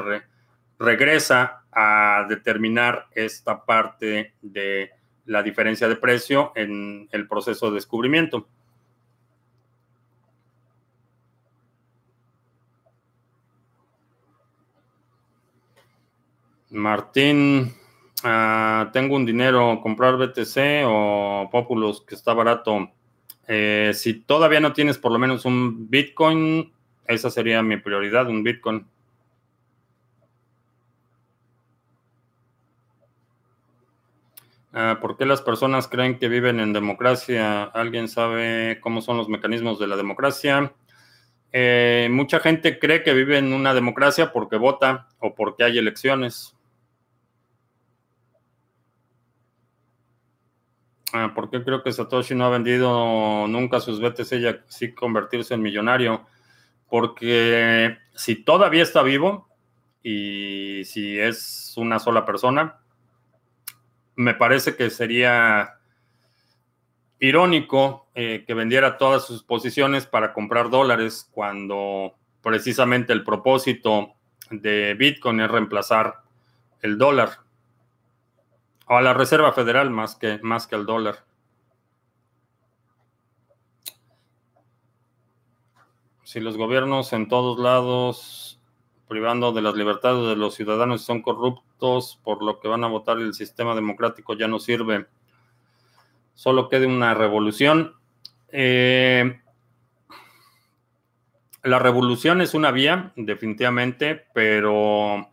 [0.80, 4.92] regresa a determinar esta parte de
[5.26, 8.48] la diferencia de precio en el proceso de descubrimiento.
[16.74, 17.72] Martín,
[18.24, 22.92] ah, tengo un dinero, comprar BTC o Populus que está barato.
[23.48, 26.74] Eh, si todavía no tienes por lo menos un Bitcoin,
[27.06, 28.88] esa sería mi prioridad, un Bitcoin.
[34.74, 37.64] ¿Por qué las personas creen que viven en democracia?
[37.64, 40.74] ¿Alguien sabe cómo son los mecanismos de la democracia?
[41.52, 46.56] Eh, mucha gente cree que vive en una democracia porque vota o porque hay elecciones.
[51.14, 55.54] Ah, ¿Por qué creo que Satoshi no ha vendido nunca sus BTC y así convertirse
[55.54, 56.26] en millonario?
[56.90, 59.48] Porque si todavía está vivo
[60.02, 62.83] y si es una sola persona,
[64.16, 65.80] me parece que sería
[67.20, 74.14] irónico eh, que vendiera todas sus posiciones para comprar dólares cuando precisamente el propósito
[74.52, 76.22] de Bitcoin es reemplazar
[76.82, 77.40] el dólar
[78.88, 81.24] a la Reserva Federal más que, más que al dólar.
[86.24, 88.60] Si los gobiernos en todos lados
[89.08, 93.18] privando de las libertades de los ciudadanos son corruptos, por lo que van a votar
[93.18, 95.06] el sistema democrático ya no sirve.
[96.34, 97.96] Solo quede una revolución.
[98.52, 99.40] Eh,
[101.64, 105.30] la revolución es una vía, definitivamente, pero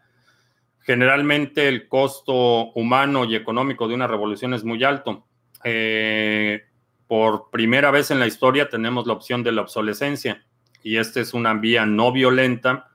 [0.81, 5.25] generalmente el costo humano y económico de una revolución es muy alto.
[5.65, 6.65] Eh,
[7.07, 10.45] por primera vez en la historia tenemos la opción de la obsolescencia
[10.83, 12.89] y esta es una vía no violenta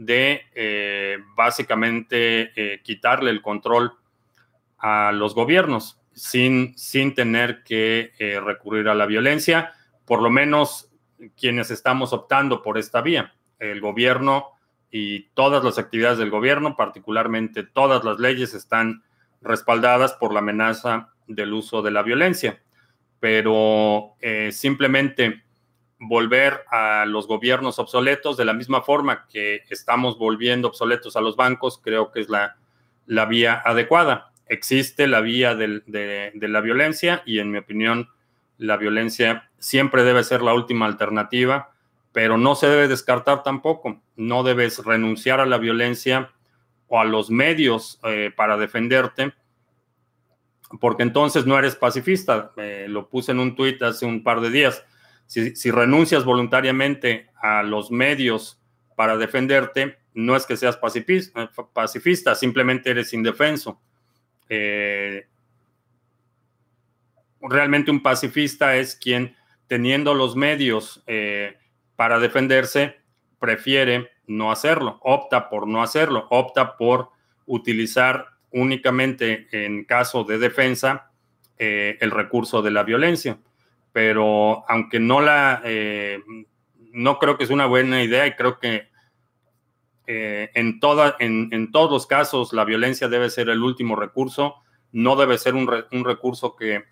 [0.00, 3.92] de eh, básicamente eh, quitarle el control
[4.78, 9.72] a los gobiernos sin, sin tener que recurrir a la violencia,
[10.06, 10.90] por lo menos
[11.36, 13.34] quienes estamos optando por esta vía.
[13.58, 14.52] El gobierno
[14.90, 19.02] y todas las actividades del gobierno, particularmente todas las leyes, están
[19.42, 22.62] respaldadas por la amenaza del uso de la violencia.
[23.20, 25.44] Pero eh, simplemente
[26.00, 31.36] volver a los gobiernos obsoletos de la misma forma que estamos volviendo obsoletos a los
[31.36, 32.56] bancos, creo que es la,
[33.06, 34.32] la vía adecuada.
[34.46, 38.08] Existe la vía de, la violencia y en mi opinión
[38.56, 41.70] la violencia siempre debe ser la última alternativa
[42.12, 44.00] pero no se debe descartar tampoco.
[44.16, 46.32] No debes renunciar a la violencia
[46.88, 49.32] o a los medios eh, para defenderte,
[50.80, 52.52] porque entonces no eres pacifista.
[52.88, 54.84] lo puse en un tuit hace un par de días.
[55.30, 58.60] Si, renuncias voluntariamente a los medios
[58.96, 63.80] para defenderte, no es que seas pacifista, pacifista simplemente eres indefenso.
[64.48, 65.28] Eh,
[67.40, 69.36] realmente un pacifista es quien,
[69.68, 71.56] teniendo los medios, eh,
[71.94, 72.96] para defenderse,
[73.38, 77.10] prefiere no hacerlo, opta por no hacerlo, opta por
[77.46, 81.12] utilizar únicamente en caso de defensa
[81.56, 83.38] eh, el recurso de la violencia.
[83.92, 86.20] Pero aunque no la, eh,
[86.92, 88.88] no creo que es una buena idea y creo que
[90.06, 94.56] eh, en, toda, en, todos los casos la violencia debe ser el último recurso,
[94.92, 96.84] no debe ser un, un recurso que,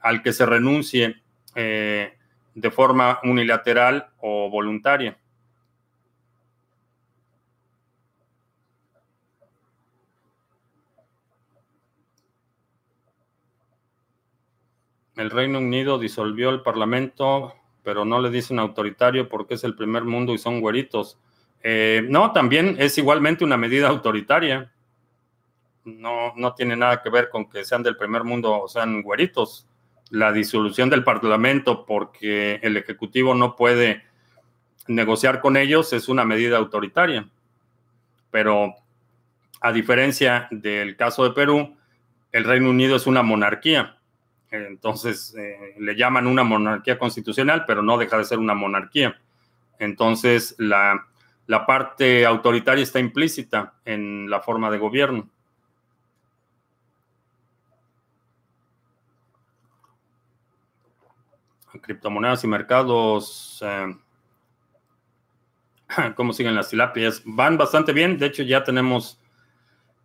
[0.00, 1.22] al que se renuncie
[1.54, 5.18] de forma unilateral o voluntaria.
[15.18, 17.52] El Reino Unido disolvió el Parlamento,
[17.82, 21.18] pero no le dicen autoritario porque es el primer mundo y son güeritos.
[21.64, 24.72] Eh, no, también es igualmente una medida autoritaria.
[25.84, 29.66] No, no tiene nada que ver con que sean del primer mundo o sean güeritos
[30.10, 34.04] la disolución del Parlamento porque el Ejecutivo no puede
[34.86, 37.28] negociar con ellos es una medida autoritaria.
[38.30, 38.72] Pero
[39.60, 41.76] a diferencia del caso de Perú,
[42.30, 43.97] el Reino Unido es una monarquía.
[44.50, 49.20] Entonces, eh, le llaman una monarquía constitucional, pero no deja de ser una monarquía.
[49.78, 51.06] Entonces, la,
[51.46, 55.28] la parte autoritaria está implícita en la forma de gobierno.
[61.82, 63.62] Criptomonedas y mercados.
[63.64, 63.96] Eh,
[66.16, 67.22] ¿Cómo siguen las tilapias?
[67.24, 68.18] Van bastante bien.
[68.18, 69.20] De hecho, ya tenemos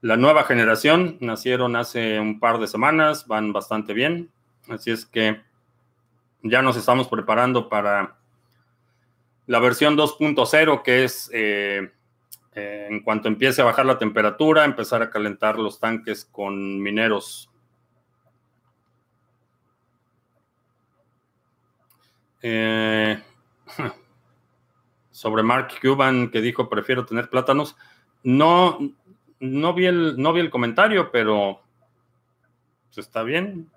[0.04, 1.18] la nueva generación.
[1.22, 3.26] Nacieron hace un par de semanas.
[3.26, 4.30] Van bastante bien.
[4.68, 5.42] Así es que
[6.42, 8.18] ya nos estamos preparando para
[9.48, 11.90] la versión 2.0, que es eh,
[12.54, 17.50] eh, en cuanto empiece a bajar la temperatura, empezar a calentar los tanques con mineros.
[22.42, 23.24] Eh,
[25.12, 27.78] sobre Mark Cuban que dijo prefiero tener plátanos.
[28.24, 28.80] No,
[29.44, 31.62] no vi el, no vi el comentario, pero
[32.94, 33.70] pues, está bien.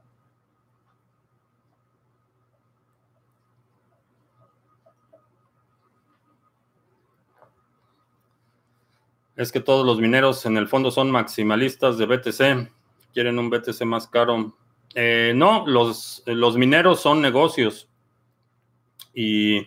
[9.34, 12.72] Es que todos los mineros en el fondo son maximalistas de BTC,
[13.12, 14.56] quieren un BTC más caro.
[14.94, 17.90] Eh, no, los, los mineros son negocios
[19.12, 19.66] y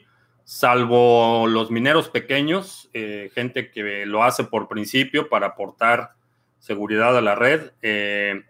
[0.49, 6.13] salvo los mineros pequeños, eh, gente que lo hace por principio para aportar
[6.57, 8.41] seguridad a la red, eh,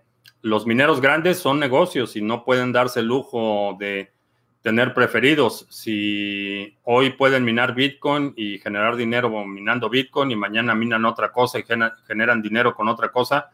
[0.41, 4.13] los mineros grandes son negocios y no pueden darse el lujo de
[4.61, 5.67] tener preferidos.
[5.69, 11.59] Si hoy pueden minar Bitcoin y generar dinero minando Bitcoin y mañana minan otra cosa
[11.59, 11.65] y
[12.07, 13.49] generan dinero con otra cosa,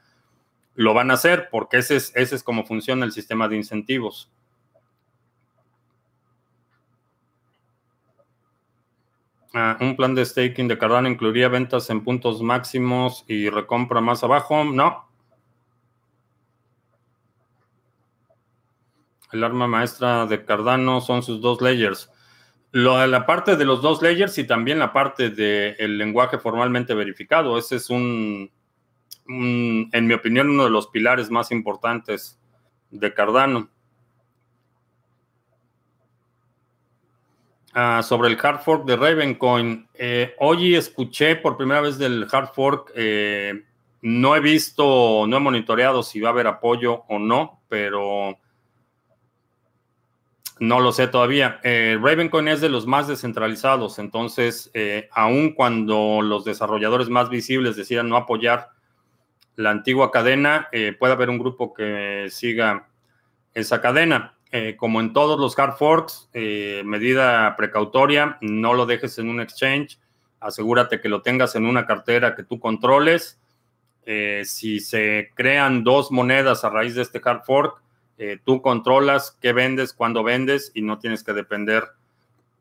[0.76, 4.30] lo van a hacer porque ese es, ese es como funciona el sistema de incentivos.
[9.58, 14.22] Ah, un plan de staking de Cardano incluiría ventas en puntos máximos y recompra más
[14.22, 14.66] abajo.
[14.66, 15.06] No,
[19.36, 22.10] El arma maestra de Cardano son sus dos layers.
[22.72, 27.58] la parte de los dos layers y también la parte del lenguaje formalmente verificado.
[27.58, 28.50] Ese es un,
[29.28, 32.40] en mi opinión, uno de los pilares más importantes
[32.92, 33.70] de Cardano.
[37.78, 42.54] Ah, sobre el hard fork de Ravencoin, eh, hoy escuché por primera vez del hard
[42.54, 42.94] fork.
[42.96, 43.66] Eh,
[44.02, 48.40] no he visto, no he monitoreado si va a haber apoyo o no, pero
[50.60, 51.60] no lo sé todavía.
[51.64, 57.76] Eh, Ravencoin es de los más descentralizados, entonces, eh, aun cuando los desarrolladores más visibles
[57.76, 58.70] decidan no apoyar
[59.58, 60.70] la antigua cadena,
[61.00, 62.88] puede haber un grupo que siga
[63.54, 64.35] esa cadena.
[64.78, 70.00] Como en todos los hard forks, medida precautoria, no lo dejes en un exchange,
[70.40, 73.40] asegúrate que lo tengas en una cartera que tú controles.
[74.44, 77.82] si se crean dos monedas a raíz de este hard fork,
[78.18, 81.84] eh, tú controlas qué vendes, cuándo vendes y no tienes que depender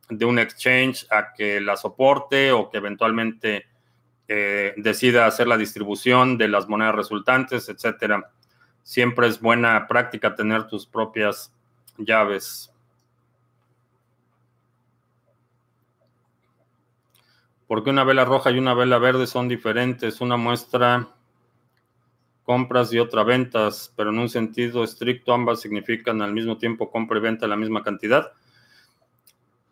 [0.08, 3.66] de un exchange a que la soporte o que eventualmente
[4.26, 8.30] eh, decida hacer la distribución de las monedas resultantes, etcétera.
[8.82, 11.53] Siempre es buena práctica tener tus propias
[11.98, 12.70] llaves.
[17.66, 20.20] Porque una vela roja y una vela verde son diferentes?
[20.20, 21.08] Una muestra
[22.44, 27.18] compras y otra ventas, pero en un sentido estricto ambas significan al mismo tiempo compra
[27.18, 28.32] y venta la misma cantidad.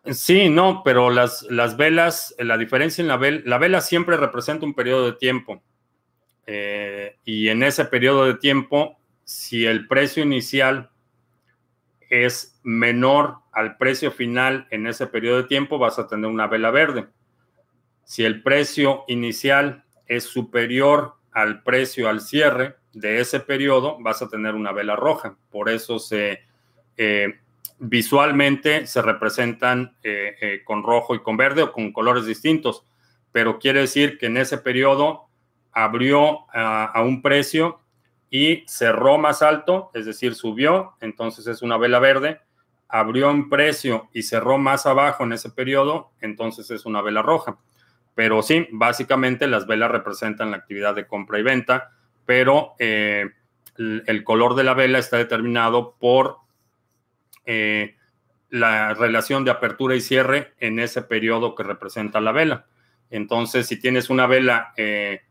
[0.05, 4.65] Sí, no, pero las, las velas, la diferencia en la vela, la vela siempre representa
[4.65, 5.61] un periodo de tiempo.
[6.45, 10.89] Eh, y en ese periodo de tiempo, si el precio inicial
[12.13, 16.69] es menor al precio final en ese periodo de tiempo, vas a tener una vela
[16.69, 17.07] verde.
[18.03, 24.29] Si el precio inicial es superior al precio al cierre de ese periodo, vas a
[24.29, 25.35] tener una vela roja.
[25.49, 26.43] Por eso se
[26.97, 27.39] eh,
[27.79, 32.85] visualmente se representan eh, eh, con rojo y con verde o con colores distintos,
[33.31, 35.25] pero quiere decir que en ese periodo
[35.71, 37.79] abrió a un precio
[38.35, 42.41] y cerró más alto, es decir, subió, entonces es una vela verde,
[42.87, 47.59] abrió un precio y cerró más abajo en ese periodo, entonces es una vela roja.
[48.15, 51.91] Pero sí, básicamente las velas representan la actividad de compra y venta,
[52.25, 53.29] pero eh,
[53.77, 56.37] el, color de la vela está determinado por
[57.45, 57.97] eh,
[58.49, 62.65] la relación de apertura y cierre en ese periodo que representa la vela.
[63.11, 65.21] Entonces, si tienes una vela eh,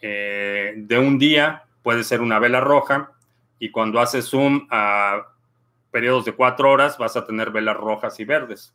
[0.00, 3.12] de un día, puede ser una vela roja,
[3.58, 5.26] y cuando haces zoom a
[5.90, 8.74] periodos de cuatro horas, vas a tener velas rojas y verdes.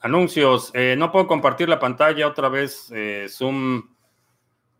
[0.00, 0.70] Anuncios.
[0.74, 2.90] Eh, no puedo compartir la pantalla otra vez.
[2.94, 3.94] Eh, Zoom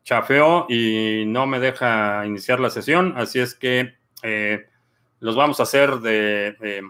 [0.05, 4.67] chafeó y no me deja iniciar la sesión, así es que eh,
[5.19, 6.83] los vamos a hacer de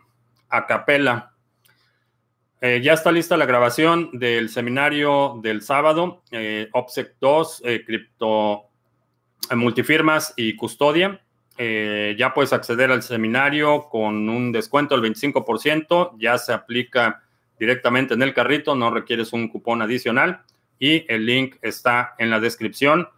[0.51, 1.33] a capela.
[2.61, 8.71] Ya está lista la grabación del seminario del sábado, eh, OPSEC 2, cripto
[9.55, 11.21] multifirmas y custodia.
[11.59, 17.23] ya puedes acceder al seminario con un descuento del 25%, ya se aplica
[17.59, 20.43] directamente en el carrito, no requieres un cupón adicional
[20.79, 23.09] y el link está en la descripción.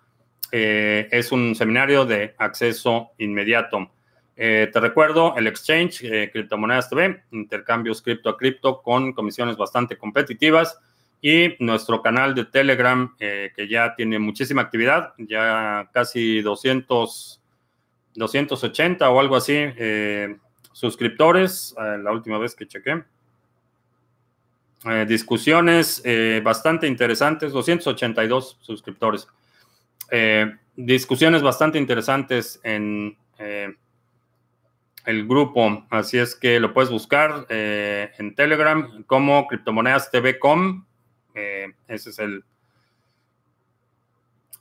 [0.53, 3.91] Eh, es un seminario de acceso inmediato.
[4.37, 9.99] Eh, te recuerdo el exchange, eh, Criptomonedas TV, intercambios cripto a cripto con comisiones bastante
[9.99, 10.79] competitivas
[11.21, 17.41] y nuestro canal de Telegram que ya tiene muchísima actividad, ya casi 200,
[18.15, 19.57] 280 o algo así
[20.73, 23.03] suscriptores, la última vez que chequé.
[24.85, 29.27] Eh, discusiones eh, bastante interesantes, 282 suscriptores.
[30.11, 33.17] Eh, discusiones bastante interesantes en
[35.05, 40.85] el grupo, así es que lo puedes buscar en Telegram como criptomonedas TV.com.
[41.89, 42.45] ese es el,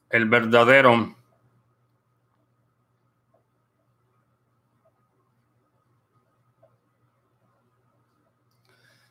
[0.09, 1.15] el verdadero.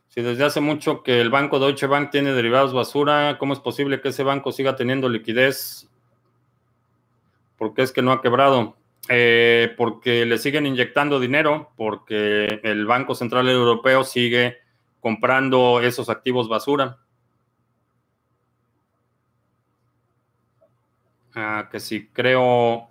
[0.09, 4.01] Si desde hace mucho que el banco Deutsche Bank tiene derivados basura, ¿cómo es posible
[4.01, 5.91] que ese banco siga teniendo liquidez?
[7.59, 8.77] ¿Por qué es que no ha quebrado?
[9.11, 14.57] Eh, porque le siguen inyectando dinero, porque el Banco Central Europeo sigue
[15.01, 16.99] comprando esos activos basura.
[21.39, 22.89] Ah, que si creo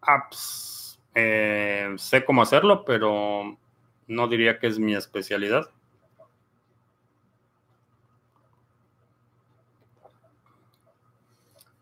[0.00, 3.58] apps, eh, sé cómo hacerlo, pero
[4.06, 5.68] no diría que es mi especialidad.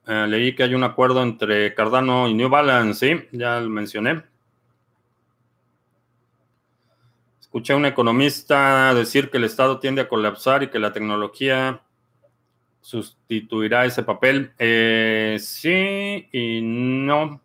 [0.06, 4.22] Eh, leí que hay un acuerdo entre Cardano y New Balance, sí, ya lo mencioné.
[7.40, 11.82] Escuché a un economista decir que el Estado tiende a colapsar y que la tecnología
[12.86, 14.52] sustituirá ese papel.
[14.60, 17.40] Eh, sí y no.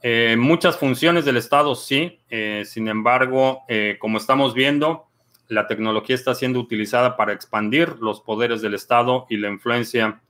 [0.00, 2.18] Eh, muchas funciones del Estado sí,
[2.64, 3.64] sin embargo,
[4.00, 5.06] como estamos viendo,
[5.48, 10.20] la tecnología está siendo utilizada para expandir los poderes del Estado y la influencia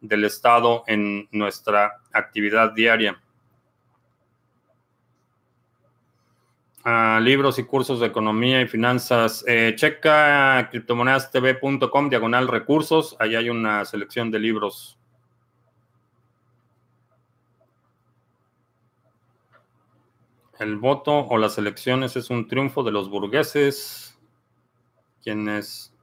[0.00, 3.20] del Estado en nuestra actividad diaria.
[6.84, 9.44] Ah, libros y cursos de economía y finanzas.
[9.46, 13.16] Eh, checa criptomonedastv.com diagonal recursos.
[13.18, 14.98] Ahí hay una selección de libros.
[20.58, 24.18] El voto o las elecciones es un triunfo de los burgueses,
[25.22, 25.94] quienes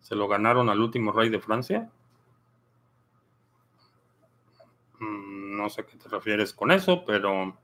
[0.00, 1.90] se lo ganaron al último rey de Francia.
[4.98, 7.56] Mm, no sé a qué te refieres con eso, pero...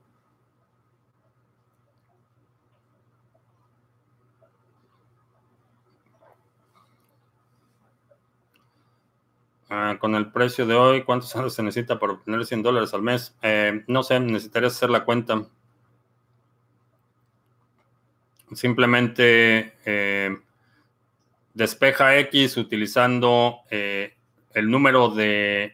[9.75, 13.01] Ah, con el precio de hoy, ¿cuántos años se necesita para obtener 100 dólares al
[13.01, 13.35] mes?
[13.41, 15.47] Eh, no sé, necesitaría hacer la cuenta.
[18.51, 20.37] Simplemente eh,
[21.55, 24.13] despeja X utilizando eh,
[24.53, 25.73] el número de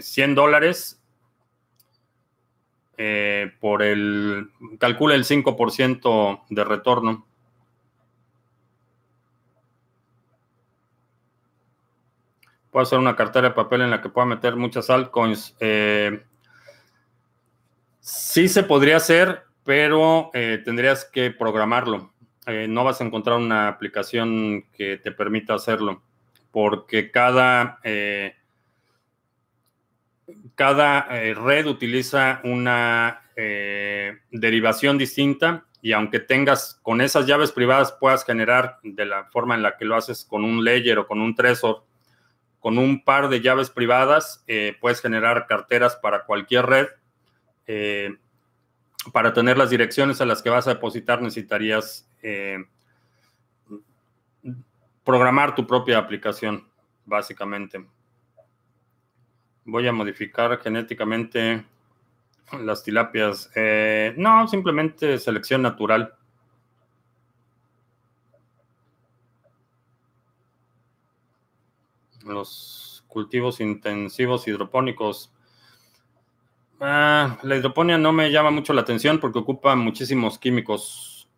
[0.00, 1.02] 100 eh, dólares
[3.60, 7.27] por el, calcula el 5% de retorno.
[12.78, 15.56] Puedo hacer una cartera de papel en la que pueda meter muchas altcoins.
[15.58, 16.22] Eh,
[17.98, 22.12] sí se podría hacer, pero tendrías que programarlo.
[22.68, 26.04] no vas a encontrar una aplicación que te permita hacerlo,
[26.52, 27.80] porque cada
[30.54, 37.92] cada eh, red utiliza una eh, derivación distinta y aunque tengas con esas llaves privadas
[37.92, 41.20] puedas generar de la forma en la que lo haces con un ledger o con
[41.20, 41.84] un tresor,
[42.60, 46.86] con un par de llaves privadas, eh, puedes generar carteras para cualquier red.
[49.12, 52.08] para tener las direcciones a las que vas a depositar necesitarías
[55.04, 56.66] programar tu propia aplicación,
[57.04, 57.86] básicamente
[59.68, 61.64] voy a modificar genéticamente
[62.60, 63.50] las tilapias.
[63.54, 66.14] Eh, no, simplemente selección natural.
[72.28, 75.32] Los cultivos intensivos hidropónicos.
[76.80, 81.28] Ah, la hidroponía no me llama mucho la atención porque ocupa muchísimos químicos.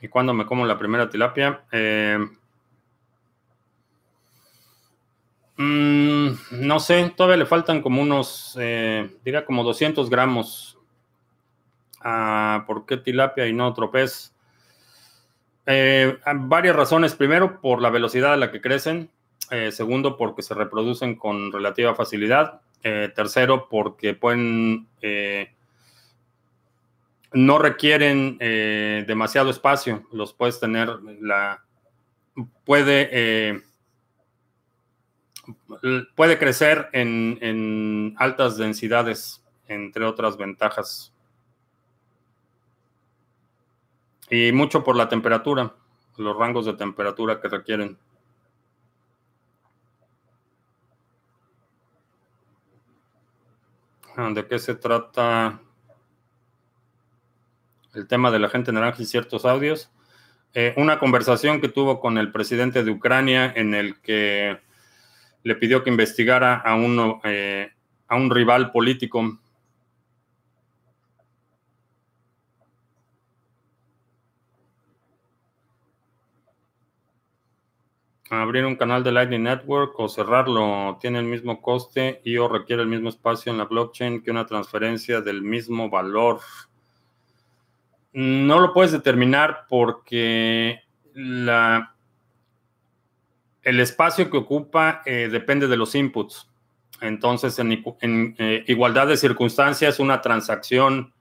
[0.00, 1.64] ¿Y cuando me como la primera tilapia?
[1.72, 2.18] Eh,
[5.58, 10.78] Mm, no sé, todavía le faltan como unos, eh, diría como 200 gramos.
[12.00, 14.32] Ah, ¿Por qué tilapia y no otro pez?
[15.70, 17.14] Eh, varias razones.
[17.14, 19.10] Primero, por la velocidad a la que crecen.
[19.50, 22.60] Eh, segundo, porque se reproducen con relativa facilidad.
[22.80, 24.86] tercero, porque pueden
[27.32, 30.04] no requieren demasiado espacio.
[30.12, 30.88] Los puedes tener
[31.20, 31.62] la
[32.64, 33.60] puede
[36.14, 41.12] puede crecer en, altas densidades, entre otras ventajas.
[44.30, 45.74] Y mucho por la temperatura,
[46.16, 47.98] los rangos de temperatura que requieren.
[54.16, 55.60] Ah, ¿De qué se trata
[57.94, 59.90] el tema de la gente naranja y ciertos audios?
[60.54, 64.58] Eh, una conversación que tuvo con el presidente de Ucrania en el que
[65.44, 67.70] le pidió que investigara a, uno, eh,
[68.08, 69.38] a un rival político.
[78.30, 82.82] Abrir un canal de Lightning Network o cerrarlo tiene el mismo coste y o requiere
[82.82, 86.40] el mismo espacio en la blockchain que una transferencia del mismo valor.
[88.12, 90.80] No lo puedes determinar porque
[91.14, 91.94] la,
[93.62, 96.48] el espacio que ocupa eh, depende de los inputs.
[97.00, 101.14] Entonces, en, eh, igualdad de circunstancias, una transacción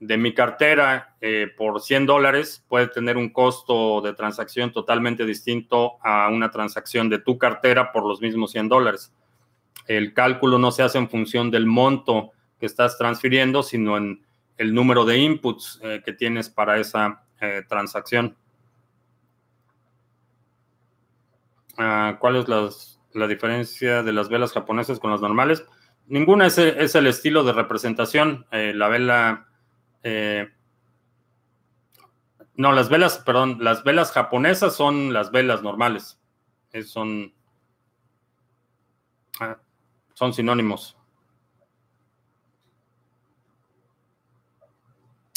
[0.00, 5.96] de mi cartera eh, por 100 dólares puede tener un costo de transacción totalmente distinto
[6.02, 9.12] a una transacción de tu cartera por los mismos 100 dólares.
[9.86, 14.24] El cálculo no se hace en función del monto que estás transfiriendo, sino en
[14.56, 17.22] el número de inputs que tienes para esa
[17.68, 18.36] transacción.
[21.78, 22.48] Ah, ¿Cuál es
[23.12, 25.64] la diferencia de las velas japonesas con las normales?
[26.08, 28.46] Ninguna es, el estilo de representación.
[28.50, 29.47] Eh, la vela...
[30.02, 30.48] Eh,
[32.54, 36.18] no, las velas, perdón, las velas japonesas son las velas normales.
[36.84, 37.32] son,
[39.40, 39.58] ah,
[40.14, 40.96] son sinónimos.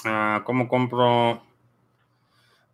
[0.04, 1.44] Ah, ¿Cómo compro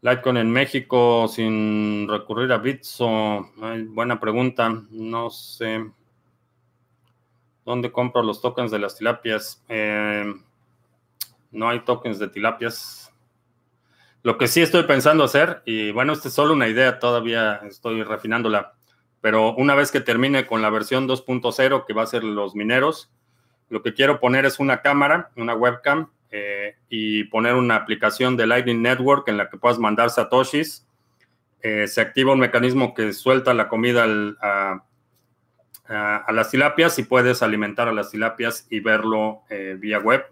[0.02, 3.50] Litecoin en México sin recurrir a Bitso.
[3.90, 4.70] buena pregunta.
[4.92, 5.92] No sé.
[7.66, 9.62] ¿Dónde compro los tokens de las tilapias?
[9.68, 10.34] Eh,
[11.52, 13.14] no hay tokens de tilapias.
[14.24, 18.04] Lo que sí estoy pensando hacer, y bueno, esta es solo una idea, todavía estoy
[18.04, 18.74] refinándola,
[19.22, 23.12] pero una vez que termine con la versión 2.0, que va a ser los mineros,
[23.70, 28.48] lo que quiero poner es una cámara, una webcam, eh, y poner una aplicación de
[28.48, 30.86] Lightning Network en la que puedas mandar satoshis.
[31.62, 34.06] Eh, se activa un mecanismo que suelta la comida
[34.42, 34.84] a,
[36.34, 40.26] las tilapias y puedes alimentar a las tilapias y verlo eh, vía web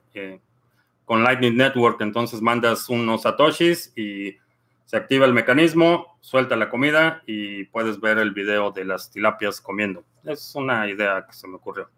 [1.06, 2.02] con Lightning Network.
[2.02, 4.38] Entonces mandas unos satoshis y
[4.86, 9.62] se activa el mecanismo, suelta la comida y puedes ver el video de las tilapias
[9.62, 10.04] comiendo.
[10.24, 11.90] Es una idea que se me ocurrió.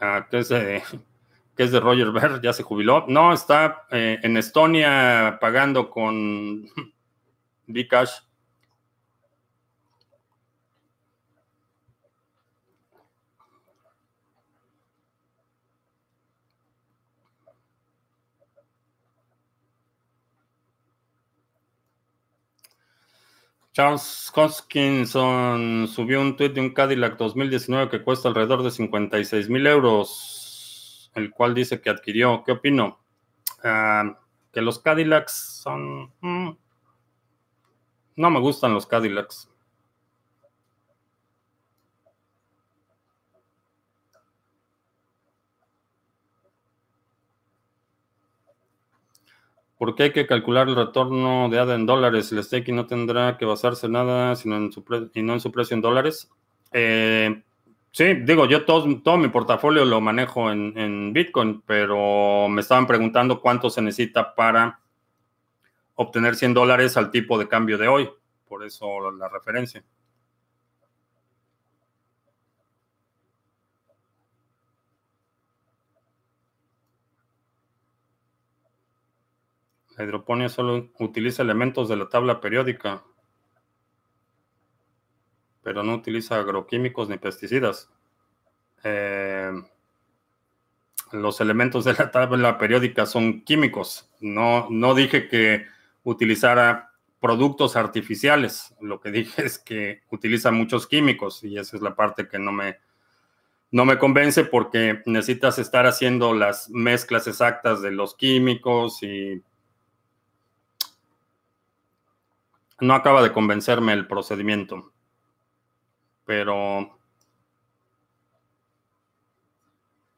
[0.00, 0.82] Ah, que, es de,
[1.56, 3.04] que es de Roger Ver, ya se jubiló.
[3.08, 6.66] No, está eh, en Estonia pagando con
[7.66, 8.25] Bcash.
[23.76, 29.66] Charles Hoskinson subió un tweet de un Cadillac 2019 que cuesta alrededor de 56 mil
[29.66, 32.42] euros, el cual dice que adquirió.
[32.42, 32.98] ¿Qué opino?
[33.62, 34.18] Ah,
[34.50, 36.10] que los Cadillacs son...
[36.22, 36.56] Mm,
[38.16, 39.50] no me gustan los Cadillacs.
[49.78, 52.32] Porque hay que calcular el retorno de ADA en dólares.
[52.32, 55.52] El staking no tendrá que basarse en nada sino en su y no en su
[55.52, 56.30] precio en dólares.
[56.72, 57.42] Eh,
[57.92, 62.86] sí, digo, yo todo, todo mi portafolio lo manejo en, en, Bitcoin, pero me estaban
[62.86, 64.80] preguntando cuánto se necesita para
[65.94, 68.08] obtener 100 dólares al tipo de cambio de hoy.
[68.48, 69.82] Por eso la referencia.
[79.96, 83.02] La hidroponía solo utiliza elementos de la tabla periódica,
[85.62, 87.90] pero no utiliza agroquímicos ni pesticidas.
[88.84, 89.50] Eh,
[91.12, 94.10] los elementos de la tabla periódica son químicos.
[94.20, 95.66] No, no dije que
[96.04, 98.74] utilizara productos artificiales.
[98.80, 102.52] Lo que dije es que utiliza muchos químicos y esa es la parte que no
[102.52, 102.78] me,
[103.70, 109.42] no me convence porque necesitas estar haciendo las mezclas exactas de los químicos y
[112.80, 114.92] no acaba de convencerme el procedimiento.
[116.24, 116.98] Pero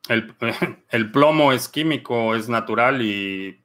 [0.90, 3.62] el, plomo es químico, es natural y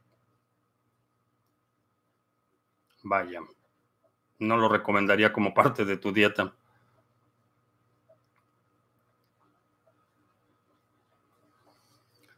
[3.05, 3.41] Vaya,
[4.39, 6.53] no lo recomendaría como parte de tu dieta.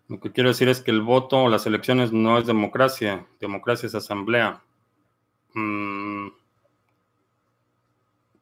[0.08, 3.88] Lo que quiero decir es que el voto o las elecciones no es democracia, democracia
[3.88, 4.62] es asamblea.
[5.54, 6.28] Mm,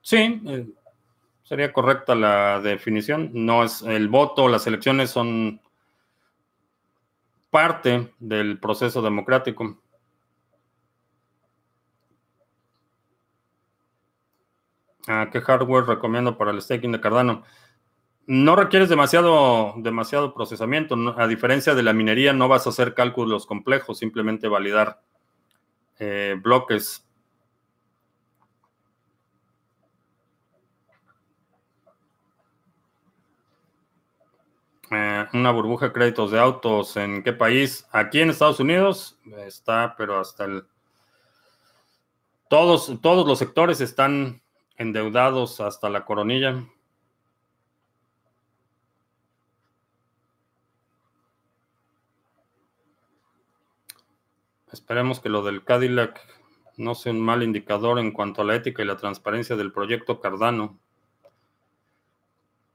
[0.03, 0.67] sí, eh,
[1.41, 3.31] sería correcta la definición.
[3.33, 5.59] No es el voto, las elecciones son
[7.49, 9.79] parte del proceso democrático.
[15.05, 17.43] ¿Qué hardware recomiendo para el staking de Cardano?
[18.25, 20.95] No requieres demasiado, demasiado procesamiento.
[21.17, 25.01] A diferencia de la minería, no vas a hacer cálculos complejos, simplemente validar
[25.99, 27.05] eh, bloques.
[34.95, 37.87] Eh, una burbuja de créditos de autos, ¿en qué país?
[37.91, 40.65] Aquí en Estados Unidos está, pero hasta el...
[42.49, 44.41] Todos, todos los sectores están
[44.77, 46.63] endeudados hasta la coronilla.
[54.71, 56.19] Esperemos que lo del Cadillac
[56.77, 60.19] no sea un mal indicador en cuanto a la ética y la transparencia del proyecto
[60.19, 60.79] Cardano.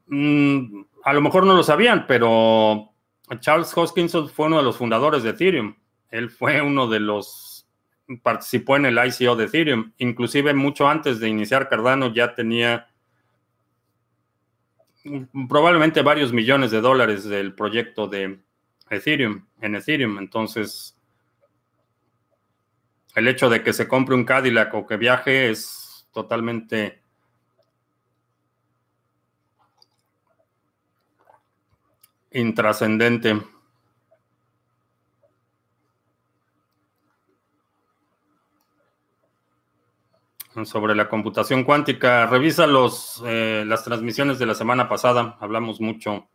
[0.09, 2.92] Mm, a lo mejor no lo sabían, pero
[3.40, 5.76] Charles Hoskinson fue uno de los fundadores de Ethereum.
[6.11, 7.48] Él fue uno de los
[8.22, 9.92] participó en el ICO de Ethereum.
[9.98, 12.88] Inclusive mucho antes de iniciar Cardano ya tenía
[15.48, 18.40] probablemente varios millones de dólares del proyecto de
[18.90, 20.18] Ethereum, en Ethereum.
[20.18, 20.96] Entonces,
[23.14, 26.97] el hecho de que se compre un Cadillac o que viaje es totalmente
[32.33, 33.41] intrascendente.
[40.64, 42.26] sobre la computación cuántica.
[42.26, 45.37] Revisa los, eh, las transmisiones de la semana pasada.
[45.41, 46.29] Hablamos mucho,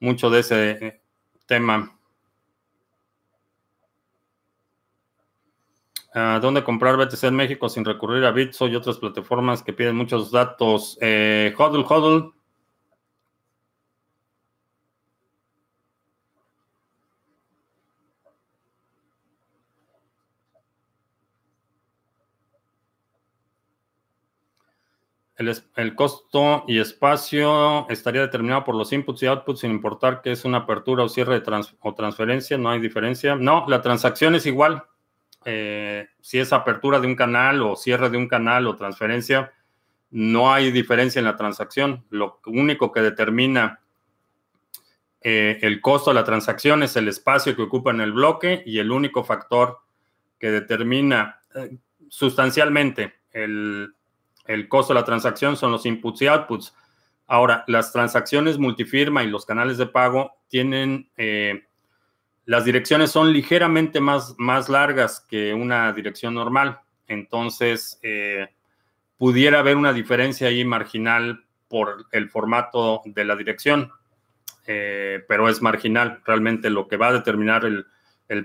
[0.00, 1.02] mucho de ese eh,
[1.46, 1.98] tema.
[6.14, 9.96] Ah, ¿Dónde comprar BTC en México sin recurrir a Bitso y otras plataformas que piden
[9.96, 10.98] muchos datos?
[11.00, 12.37] Eh, hodl, hodl.
[25.38, 30.44] El, costo y espacio estaría determinado por los inputs y outputs sin importar que es
[30.44, 33.36] una apertura o cierre de o transferencia, no hay diferencia.
[33.36, 34.82] No, la transacción es igual.
[35.44, 39.52] Eh, si es apertura de un canal o cierre de un canal o transferencia,
[40.10, 42.04] no hay diferencia en la transacción.
[42.10, 43.78] Lo único que determina
[45.20, 48.80] eh, el costo de la transacción es el espacio que ocupa en el bloque y
[48.80, 49.78] el único factor
[50.36, 51.78] que determina eh,
[52.08, 53.94] sustancialmente el,
[54.48, 56.74] el costo de la transacción son los inputs y outputs.
[57.28, 61.66] Ahora, las transacciones multifirma y los canales de pago tienen, eh,
[62.46, 66.80] las direcciones son ligeramente más, más largas que una dirección normal.
[67.06, 68.48] Entonces, eh,
[69.18, 73.92] pudiera haber una diferencia ahí marginal por el formato de la dirección,
[74.66, 76.22] eh, pero es marginal.
[76.24, 77.84] Realmente lo que va a determinar el,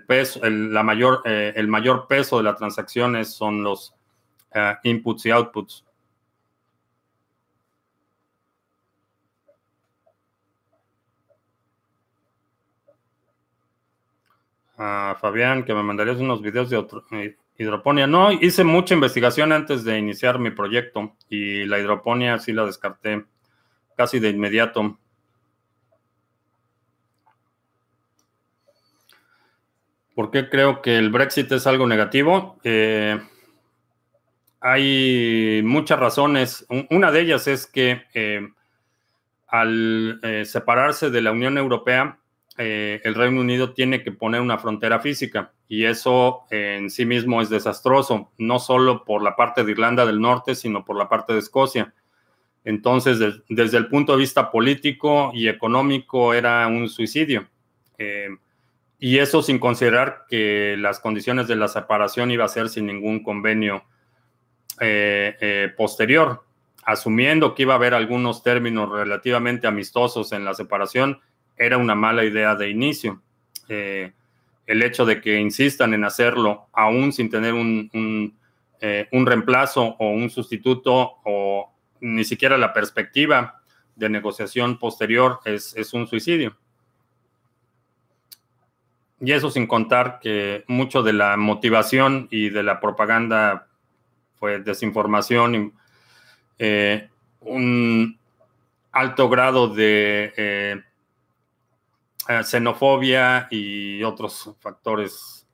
[0.05, 3.95] peso, el, la mayor, el mayor peso de las transacciones son los
[4.83, 5.85] inputs y outputs.
[14.83, 18.05] A Fabián que me mandarías unos videos de eh, hidroponía.
[18.05, 23.25] No, hice mucha investigación antes de iniciar mi proyecto y la hidroponía sí la descarté
[23.95, 24.99] casi de inmediato.
[30.15, 32.59] ¿Por qué creo que el Brexit es algo negativo?
[32.63, 33.19] Eh,
[34.59, 36.67] hay muchas razones.
[36.89, 38.47] Una de ellas es que eh,
[39.47, 42.19] al separarse de la Unión Europea,
[42.57, 47.41] eh, el Reino Unido tiene que poner una frontera física y eso en sí mismo
[47.41, 51.33] es desastroso, no solo por la parte de Irlanda del Norte, sino por la parte
[51.33, 51.93] de Escocia.
[52.63, 57.47] Entonces, desde el punto de vista político y económico, era un suicidio.
[57.97, 58.29] Eh,
[58.99, 63.21] Y eso sin considerar que las condiciones de la separación iba a ser sin ningún
[63.21, 63.83] convenio
[64.79, 66.45] eh, eh, posterior.
[66.85, 71.19] Asumiendo que iba a haber algunos términos relativamente amistosos en la separación,
[71.57, 73.21] era una mala idea de inicio.
[73.69, 74.13] Eh,
[74.65, 77.89] el hecho de que insistan en hacerlo aún sin tener un,
[79.11, 83.61] un reemplazo o un sustituto o ni siquiera la perspectiva
[83.95, 86.57] de negociación posterior es, es un suicidio.
[89.19, 93.67] Y eso sin contar que mucho de la motivación y de la propaganda
[94.37, 95.71] fue desinformación y
[96.59, 98.19] eh, un
[98.91, 100.81] alto grado de eh,
[102.29, 105.47] eh, xenofobia y otros factores.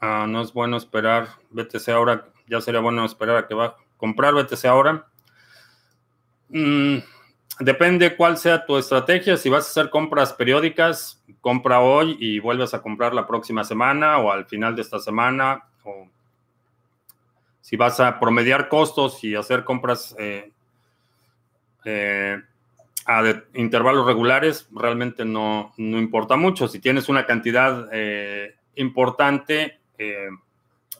[0.00, 3.76] Ah, no es bueno esperar BTC ahora, ya sería bueno esperar a que va a
[3.96, 5.06] comprar BTC ahora.
[6.48, 6.98] Mm,
[7.60, 9.36] depende cuál sea tu estrategia.
[9.36, 14.18] Si vas a hacer compras periódicas, compra hoy y vuelves a comprar la próxima semana
[14.18, 15.64] o al final de esta semana.
[15.84, 16.08] O
[17.66, 20.52] si vas a promediar costos y hacer compras eh,
[21.84, 22.40] eh,
[23.04, 26.68] a intervalos regulares, realmente no, importa mucho.
[26.68, 29.80] Si tienes una cantidad eh, importante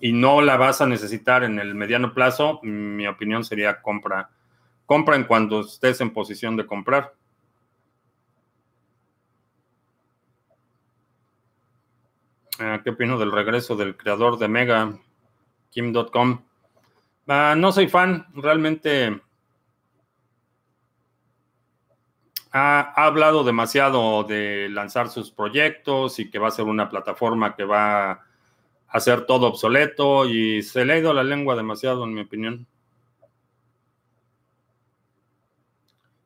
[0.01, 4.31] y no la vas a necesitar en el mediano plazo, mi opinión sería compra
[4.87, 7.15] Compra en cuando estés en posición de comprar.
[12.59, 14.99] Ah, ¿Qué opino del regreso del creador de Mega,
[15.71, 16.46] Kim.com?
[17.29, 19.21] Ah, no soy fan, realmente
[22.57, 27.65] ha, hablado demasiado de lanzar sus proyectos y que va a ser una plataforma que
[27.65, 28.25] va a
[28.89, 32.67] hacer todo obsoleto y se le ha ido la lengua demasiado, en mi opinión.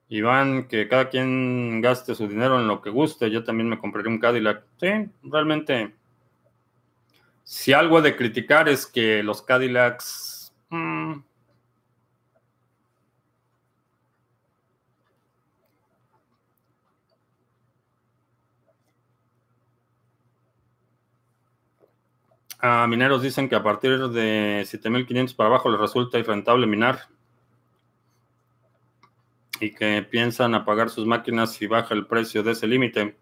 [0.09, 3.31] Iván, que cada quien gaste su dinero en lo que guste.
[3.31, 4.65] Yo también me compraré un Cadillac.
[4.79, 4.89] Sí,
[5.23, 5.95] realmente.
[7.45, 10.30] Si algo de criticar es que los Cadillacs.
[10.71, 11.23] Mm,
[22.61, 27.09] a mineros dicen que a partir de 7500 para abajo les resulta irrentable minar
[29.61, 33.17] y que piensan apagar sus máquinas si baja el precio de ese límite,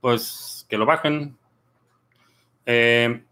[0.00, 1.36] pues que lo bajen.
[2.66, 3.24] Eh,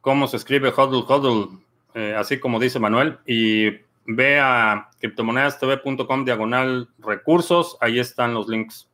[0.00, 1.63] ¿Cómo se escribe hodl hodl?
[1.94, 3.18] Eh, así como dice Manuel.
[3.26, 3.70] Y
[4.06, 7.76] ve a criptomonedastv.com diagonal recursos.
[7.80, 8.88] Ahí están los links.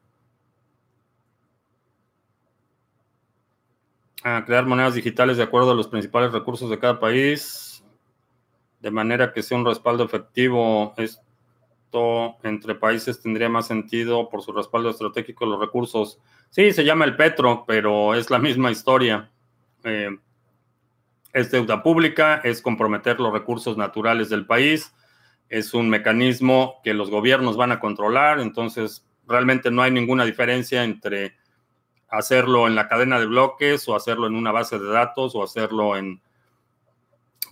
[4.22, 7.84] A crear monedas digitales de acuerdo a los principales recursos de cada país.
[8.80, 10.94] De manera que sea un respaldo efectivo.
[10.96, 11.20] Es
[12.42, 16.20] entre países tendría más sentido por su respaldo estratégico los recursos.
[16.50, 19.30] Sí, se llama el Petro, pero es la misma historia.
[19.84, 20.16] Eh,
[21.32, 24.92] es deuda pública, es comprometer los recursos naturales del país,
[25.48, 30.84] es un mecanismo que los gobiernos van a controlar, entonces realmente no hay ninguna diferencia
[30.84, 31.36] entre
[32.08, 35.96] hacerlo en la cadena de bloques o hacerlo en una base de datos o hacerlo
[35.96, 36.20] en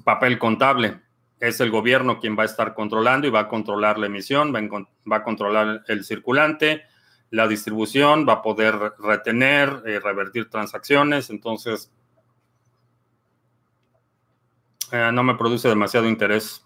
[0.04, 1.00] papel contable.
[1.40, 5.16] Es el gobierno quien va a estar controlando y va a controlar la emisión, va
[5.16, 6.82] a, controlar el circulante,
[7.30, 11.92] la distribución, va a poder retener, eh, revertir transacciones, entonces
[14.92, 16.64] eh, no me produce demasiado interés.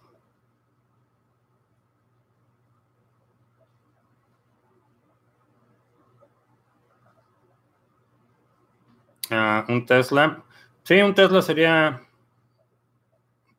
[9.31, 10.43] Ah, un Tesla.
[10.85, 12.03] Sí, un Tesla sería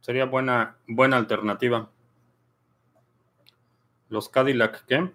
[0.03, 1.89] Sería buena, buena alternativa.
[4.09, 5.13] Los Cadillac, ¿qué?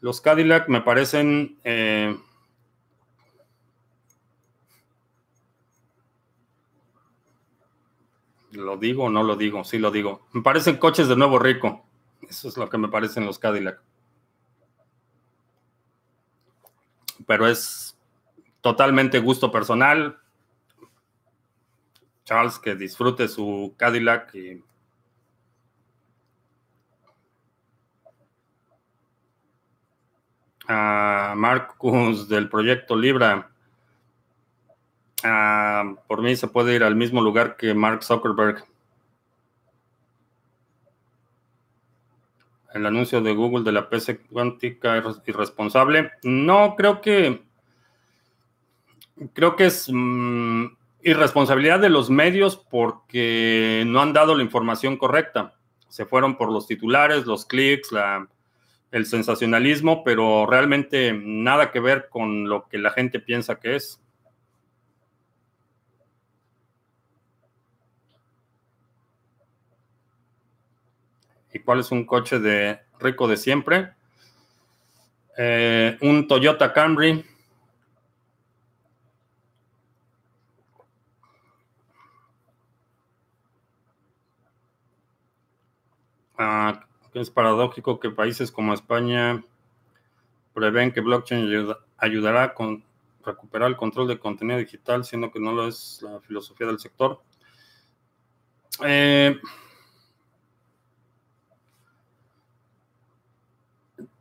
[0.00, 1.56] Los Cadillac me parecen...
[1.62, 2.18] Eh,
[8.56, 9.64] ¿Lo digo o no lo digo?
[9.64, 10.26] Sí lo digo.
[10.32, 11.84] Me parecen coches de nuevo rico.
[12.28, 13.80] Eso es lo que me parecen los Cadillac.
[17.26, 17.96] Pero es
[18.60, 20.18] totalmente gusto personal.
[22.24, 24.64] Charles que disfrute su Cadillac y
[30.68, 33.50] a Marcus del proyecto Libra.
[35.22, 38.64] Por mí se puede ir al mismo lugar que Mark Zuckerberg.
[42.74, 46.10] El anuncio de Google de la PC cuántica es irresponsable.
[46.22, 47.42] No, creo que
[49.32, 50.66] creo que es mm,
[51.02, 55.54] irresponsabilidad de los medios porque no han dado la información correcta.
[55.88, 57.88] se fueron por los titulares, los clics,
[58.90, 64.02] el sensacionalismo, pero realmente nada que ver con lo que la gente piensa que es.
[71.66, 73.92] Cuál es un coche de rico de siempre?
[75.36, 77.22] Eh, un Toyota Camry.
[86.38, 89.42] Ah, es paradójico que países como España
[90.54, 92.54] prevén que blockchain ayudará a
[93.24, 97.20] recuperar el control de contenido digital, siendo que no lo es la filosofía del sector.
[98.84, 99.38] Eh,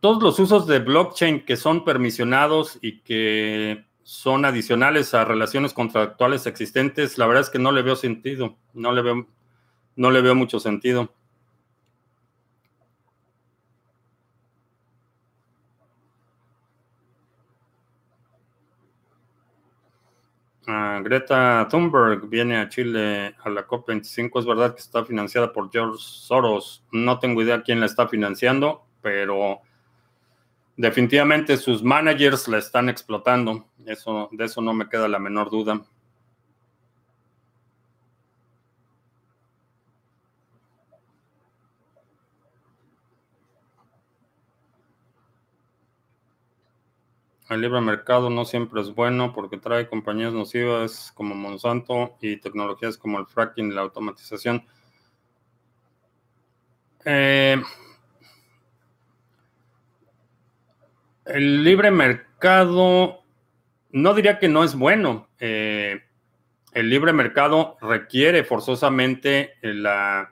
[0.05, 6.45] todos los usos de blockchain que son permisionados y que son adicionales a relaciones contractuales
[6.45, 9.27] existentes, la verdad es que no le veo sentido, no le veo,
[9.95, 11.11] no le veo mucho sentido.
[21.01, 24.39] Greta Thunberg viene a Chile a la COP25.
[24.39, 26.85] Es verdad que está financiada por George Soros.
[26.91, 29.61] No tengo idea quién la está financiando, pero
[30.77, 33.65] definitivamente sus managers la están explotando.
[33.85, 35.85] Eso, de eso no me queda la menor duda.
[47.47, 52.97] El libre mercado no siempre es bueno porque trae compañías nocivas como Monsanto y tecnologías
[52.97, 54.65] como el fracking y la automatización.
[57.05, 57.61] Eh,
[61.25, 63.23] el libre mercado,
[63.91, 65.27] no diría que no es bueno.
[65.39, 66.01] Eh,
[66.73, 70.31] el libre mercado requiere forzosamente la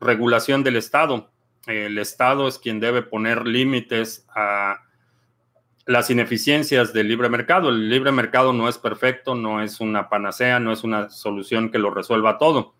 [0.00, 1.30] regulación del Estado.
[1.66, 4.80] El Estado es quien debe poner límites a
[5.86, 7.68] las ineficiencias del libre mercado.
[7.68, 11.78] El libre mercado no es perfecto, no es una panacea, no es una solución que
[11.78, 12.74] lo resuelva todo.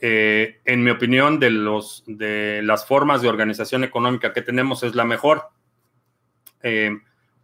[0.00, 4.94] Eh, en mi opinión, de, los, de las formas de organización económica que tenemos es
[4.94, 5.48] la mejor.
[6.62, 6.98] Eh,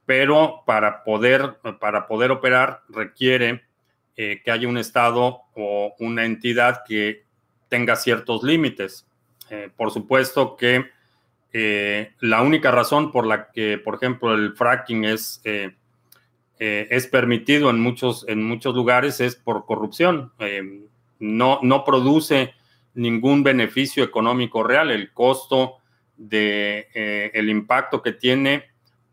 [0.06, 3.62] pero para poder, para poder operar requiere
[4.16, 7.24] eh, que haya un Estado o una entidad que
[7.68, 9.06] tenga ciertos límites.
[9.76, 10.84] por supuesto que
[11.52, 15.74] eh, la única razón por la que, por ejemplo, el fracking es, eh,
[16.58, 20.32] eh, es permitido en muchos, en muchos lugares es por corrupción.
[21.20, 22.54] no, no produce
[22.94, 24.90] ningún beneficio económico real.
[24.90, 25.78] El costo
[26.16, 26.88] de
[27.34, 28.64] impacto que tiene,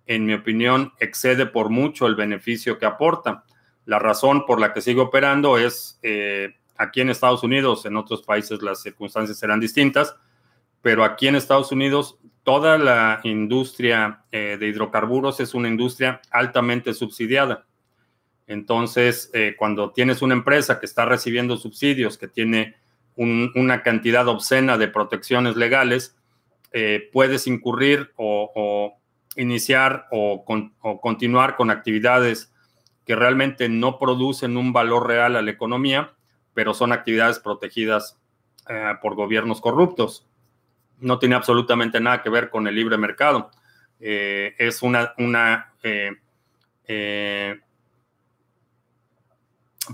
[0.08, 3.44] en mi opinión, excede por mucho el beneficio que aporta.
[3.86, 6.00] La razón por la que sigue operando es
[6.78, 10.16] aquí en Estados Unidos, en otros países las circunstancias serán distintas,
[10.82, 16.94] pero aquí en Estados Unidos toda la industria eh, de hidrocarburos es una industria altamente
[16.94, 17.66] subsidiada.
[18.46, 22.76] Entonces, eh, cuando tienes una empresa que está recibiendo subsidios, que tiene
[23.18, 26.18] una cantidad obscena de protecciones legales,
[26.74, 29.00] eh, puedes incurrir o,
[29.36, 30.46] iniciar o,
[31.02, 32.54] continuar con actividades
[33.06, 36.14] que realmente no producen un valor real a la economía,
[36.54, 38.20] pero son actividades protegidas
[39.02, 40.28] por gobiernos corruptos
[41.00, 43.52] no tiene absolutamente nada que ver con el libre mercado.
[44.00, 46.12] Eh, es una, eh,
[46.88, 47.60] eh,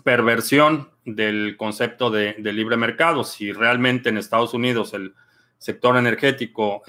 [0.03, 3.23] perversión del concepto de, libre mercado.
[3.23, 5.13] Si realmente en Estados Unidos el
[5.57, 6.83] sector energético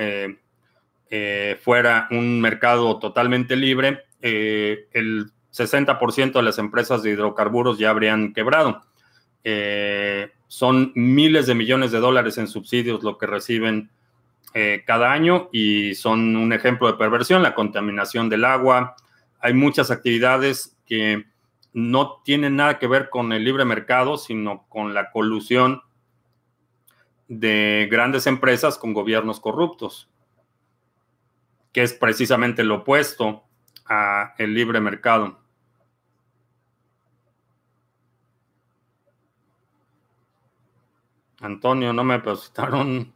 [1.60, 8.82] fuera un mercado totalmente libre, el 60% de las empresas de hidrocarburos ya habrían quebrado.
[10.48, 13.90] son miles de millones de dólares en subsidios lo que reciben
[14.54, 18.96] eh, cada año y son un ejemplo de perversión, la contaminación del agua.
[19.40, 21.24] Hay muchas actividades que
[21.72, 25.80] no tienen nada que ver con el libre mercado, sino con la colusión
[27.28, 30.10] de grandes empresas con gobiernos corruptos,
[31.72, 33.44] que es precisamente lo opuesto
[33.86, 35.40] a el libre mercado.
[41.40, 43.12] Antonio, no me depositaron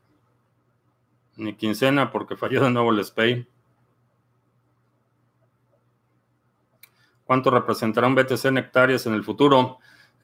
[1.36, 3.48] ni quincena porque falló de nuevo el SPAY.
[7.24, 9.78] ¿Cuánto representará un BTC en hectáreas en el futuro?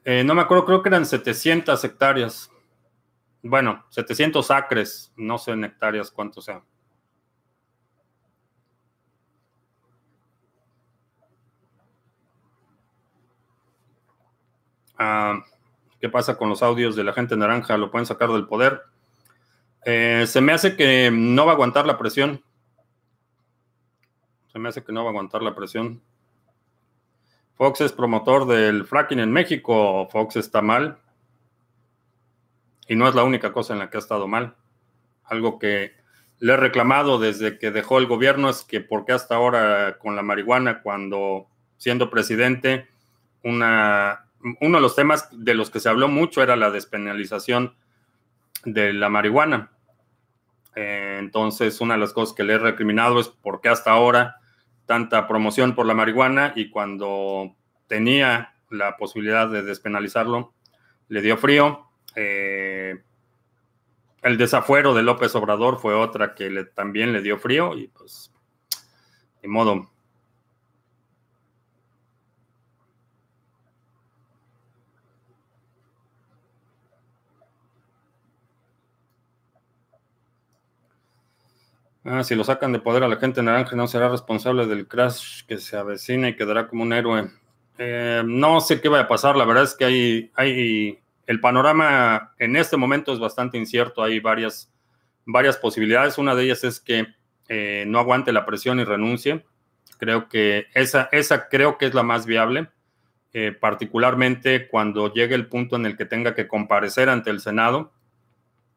[0.05, 2.49] Eh, no me acuerdo, creo que eran 700 hectáreas.
[3.41, 6.63] Bueno, 700 acres, no sé en hectáreas cuánto sea.
[14.97, 15.43] Ah,
[16.03, 17.77] ¿Qué pasa con los audios de la gente naranja?
[17.77, 18.81] ¿Lo pueden sacar del poder?
[19.85, 22.43] Eh, se me hace que no va a aguantar la presión.
[24.51, 26.01] Se me hace que no va a aguantar la presión.
[27.55, 30.07] Fox es promotor del fracking en México.
[30.11, 30.99] Fox está mal.
[32.87, 34.55] Y no es la única cosa en la que ha estado mal.
[35.23, 35.93] Algo que
[36.39, 40.17] le he reclamado desde que dejó el gobierno es que por qué hasta ahora con
[40.17, 41.47] la marihuana, cuando
[41.77, 42.89] siendo presidente,
[43.43, 44.22] una,
[44.61, 47.75] uno de los temas de los que se habló mucho era la despenalización
[48.65, 49.71] de la marihuana.
[50.75, 54.37] Eh, entonces, una de las cosas que le he recriminado es por qué hasta ahora
[54.85, 57.55] tanta promoción por la marihuana y cuando
[57.87, 60.53] tenía la posibilidad de despenalizarlo,
[61.07, 61.87] le dio frío.
[62.15, 63.01] Eh,
[64.23, 68.31] el desafuero de López Obrador fue otra que le, también le dio frío y pues,
[69.41, 69.92] de modo.
[82.05, 85.45] Ah, si lo sacan de poder a la gente naranja, no será responsable del crash
[85.47, 87.31] que se avecina y quedará como un héroe.
[87.77, 92.33] Eh, no sé qué va a pasar, la verdad es que hay, hay, el panorama
[92.39, 94.69] en este momento es bastante incierto, hay varias,
[95.25, 96.17] varias posibilidades.
[96.17, 97.07] Una de ellas es que
[97.47, 99.45] eh, no aguante la presión y renuncie.
[99.97, 102.67] Creo que esa, esa creo que es la más viable,
[103.31, 107.93] eh, particularmente cuando llegue el punto en el que tenga que comparecer ante el Senado.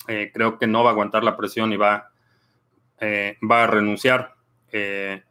[0.06, 2.12] creo que no va a aguantar la presión y va
[3.00, 4.34] eh, va a renunciar.
[4.72, 5.22] Eh,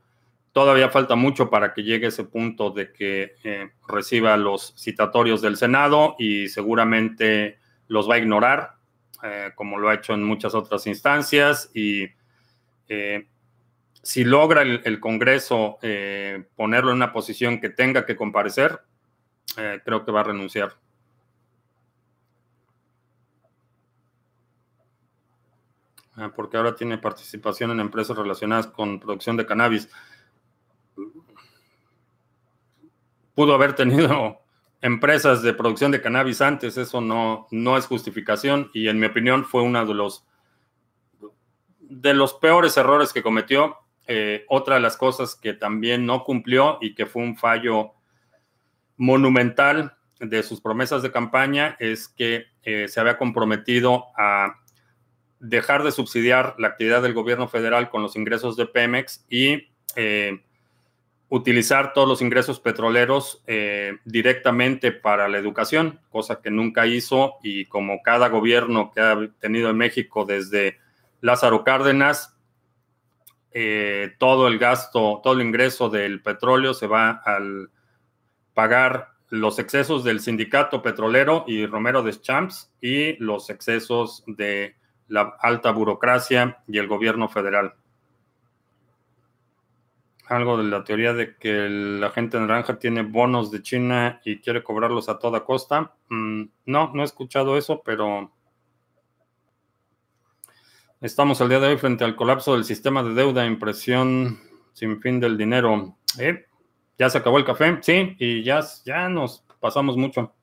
[0.52, 5.58] todavía falta mucho para que llegue ese punto de que eh, reciba los citatorios del
[5.58, 8.76] Senado y seguramente los va a ignorar,
[9.56, 11.72] como lo ha hecho en muchas otras instancias.
[11.74, 12.08] Y
[14.02, 15.80] si logra el Congreso
[16.56, 18.82] ponerlo en una posición que tenga que comparecer,
[19.84, 20.74] creo que va a renunciar.
[26.36, 29.90] Porque ahora tiene participación en empresas relacionadas con producción de cannabis.
[33.34, 34.40] Pudo haber tenido
[34.82, 39.44] empresas de producción de cannabis antes, eso no, no es justificación y en mi opinión
[39.44, 40.26] fue uno de los,
[41.80, 43.78] de los peores errores que cometió.
[44.08, 47.94] Eh, otra de las cosas que también no cumplió y que fue un fallo
[48.98, 54.62] monumental de sus promesas de campaña es que eh, se había comprometido a
[55.46, 60.42] dejar de subsidiar la actividad del gobierno federal con los ingresos de Pemex y eh,
[61.30, 67.36] utilizar todos los ingresos petroleros eh, directamente para la educación, cosa que nunca hizo.
[67.44, 70.80] Y como cada gobierno que ha tenido en México desde
[71.22, 72.36] Lázaro Cárdenas,
[73.52, 77.70] eh, todo el gasto, todo el ingreso del petróleo se va al
[78.54, 84.76] pagar los excesos del sindicato petrolero y Romero de Champs y los excesos de
[85.08, 87.76] la alta burocracia y el gobierno federal.
[90.28, 94.64] Algo de la teoría de que la gente naranja tiene bonos de China y quiere
[94.64, 95.94] cobrarlos a toda costa.
[96.10, 98.32] Mm, no, no he escuchado eso, pero
[101.02, 104.40] estamos el día de hoy frente al colapso del sistema de deuda, impresión
[104.74, 105.96] sin fin del dinero.
[106.18, 106.46] ¿Eh?
[106.98, 107.78] ¿Ya se acabó el café?
[107.82, 110.34] Sí, y ya, ya nos pasamos mucho.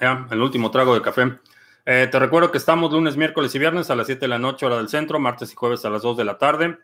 [0.00, 1.38] Ya, el último trago de café.
[1.84, 4.64] Eh, te recuerdo que estamos lunes, miércoles y viernes a las 7 de la noche,
[4.64, 6.78] hora del centro, martes y jueves a las 2 de la tarde.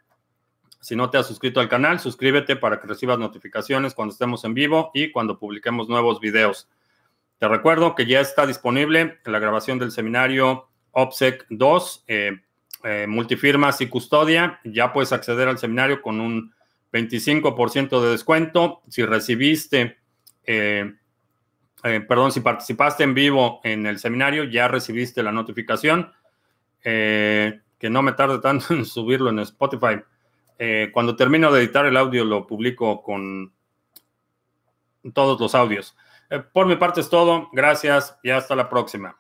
[0.83, 4.53] Si no te has suscrito al canal, suscríbete para que recibas notificaciones cuando estemos en
[4.53, 6.69] vivo y cuando publiquemos nuevos videos.
[7.39, 12.41] Te recuerdo que ya está disponible la grabación del seminario OPSEC 2, eh,
[12.85, 14.61] eh, multifirmas y custodia.
[14.65, 16.55] Ya puedes acceder al seminario con un
[16.93, 18.83] 25% de descuento.
[18.89, 19.99] Si recibiste
[21.85, 26.13] eh, perdón, si participaste en vivo en el seminario, ya recibiste la notificación.
[26.83, 30.01] Eh, que no me tarde tanto en subirlo en Spotify.
[30.59, 33.53] Eh, cuando termino de editar el audio, lo publico con
[35.13, 35.97] todos los audios.
[36.53, 37.49] por mi parte es todo.
[37.53, 39.17] Gracias y hasta la próxima.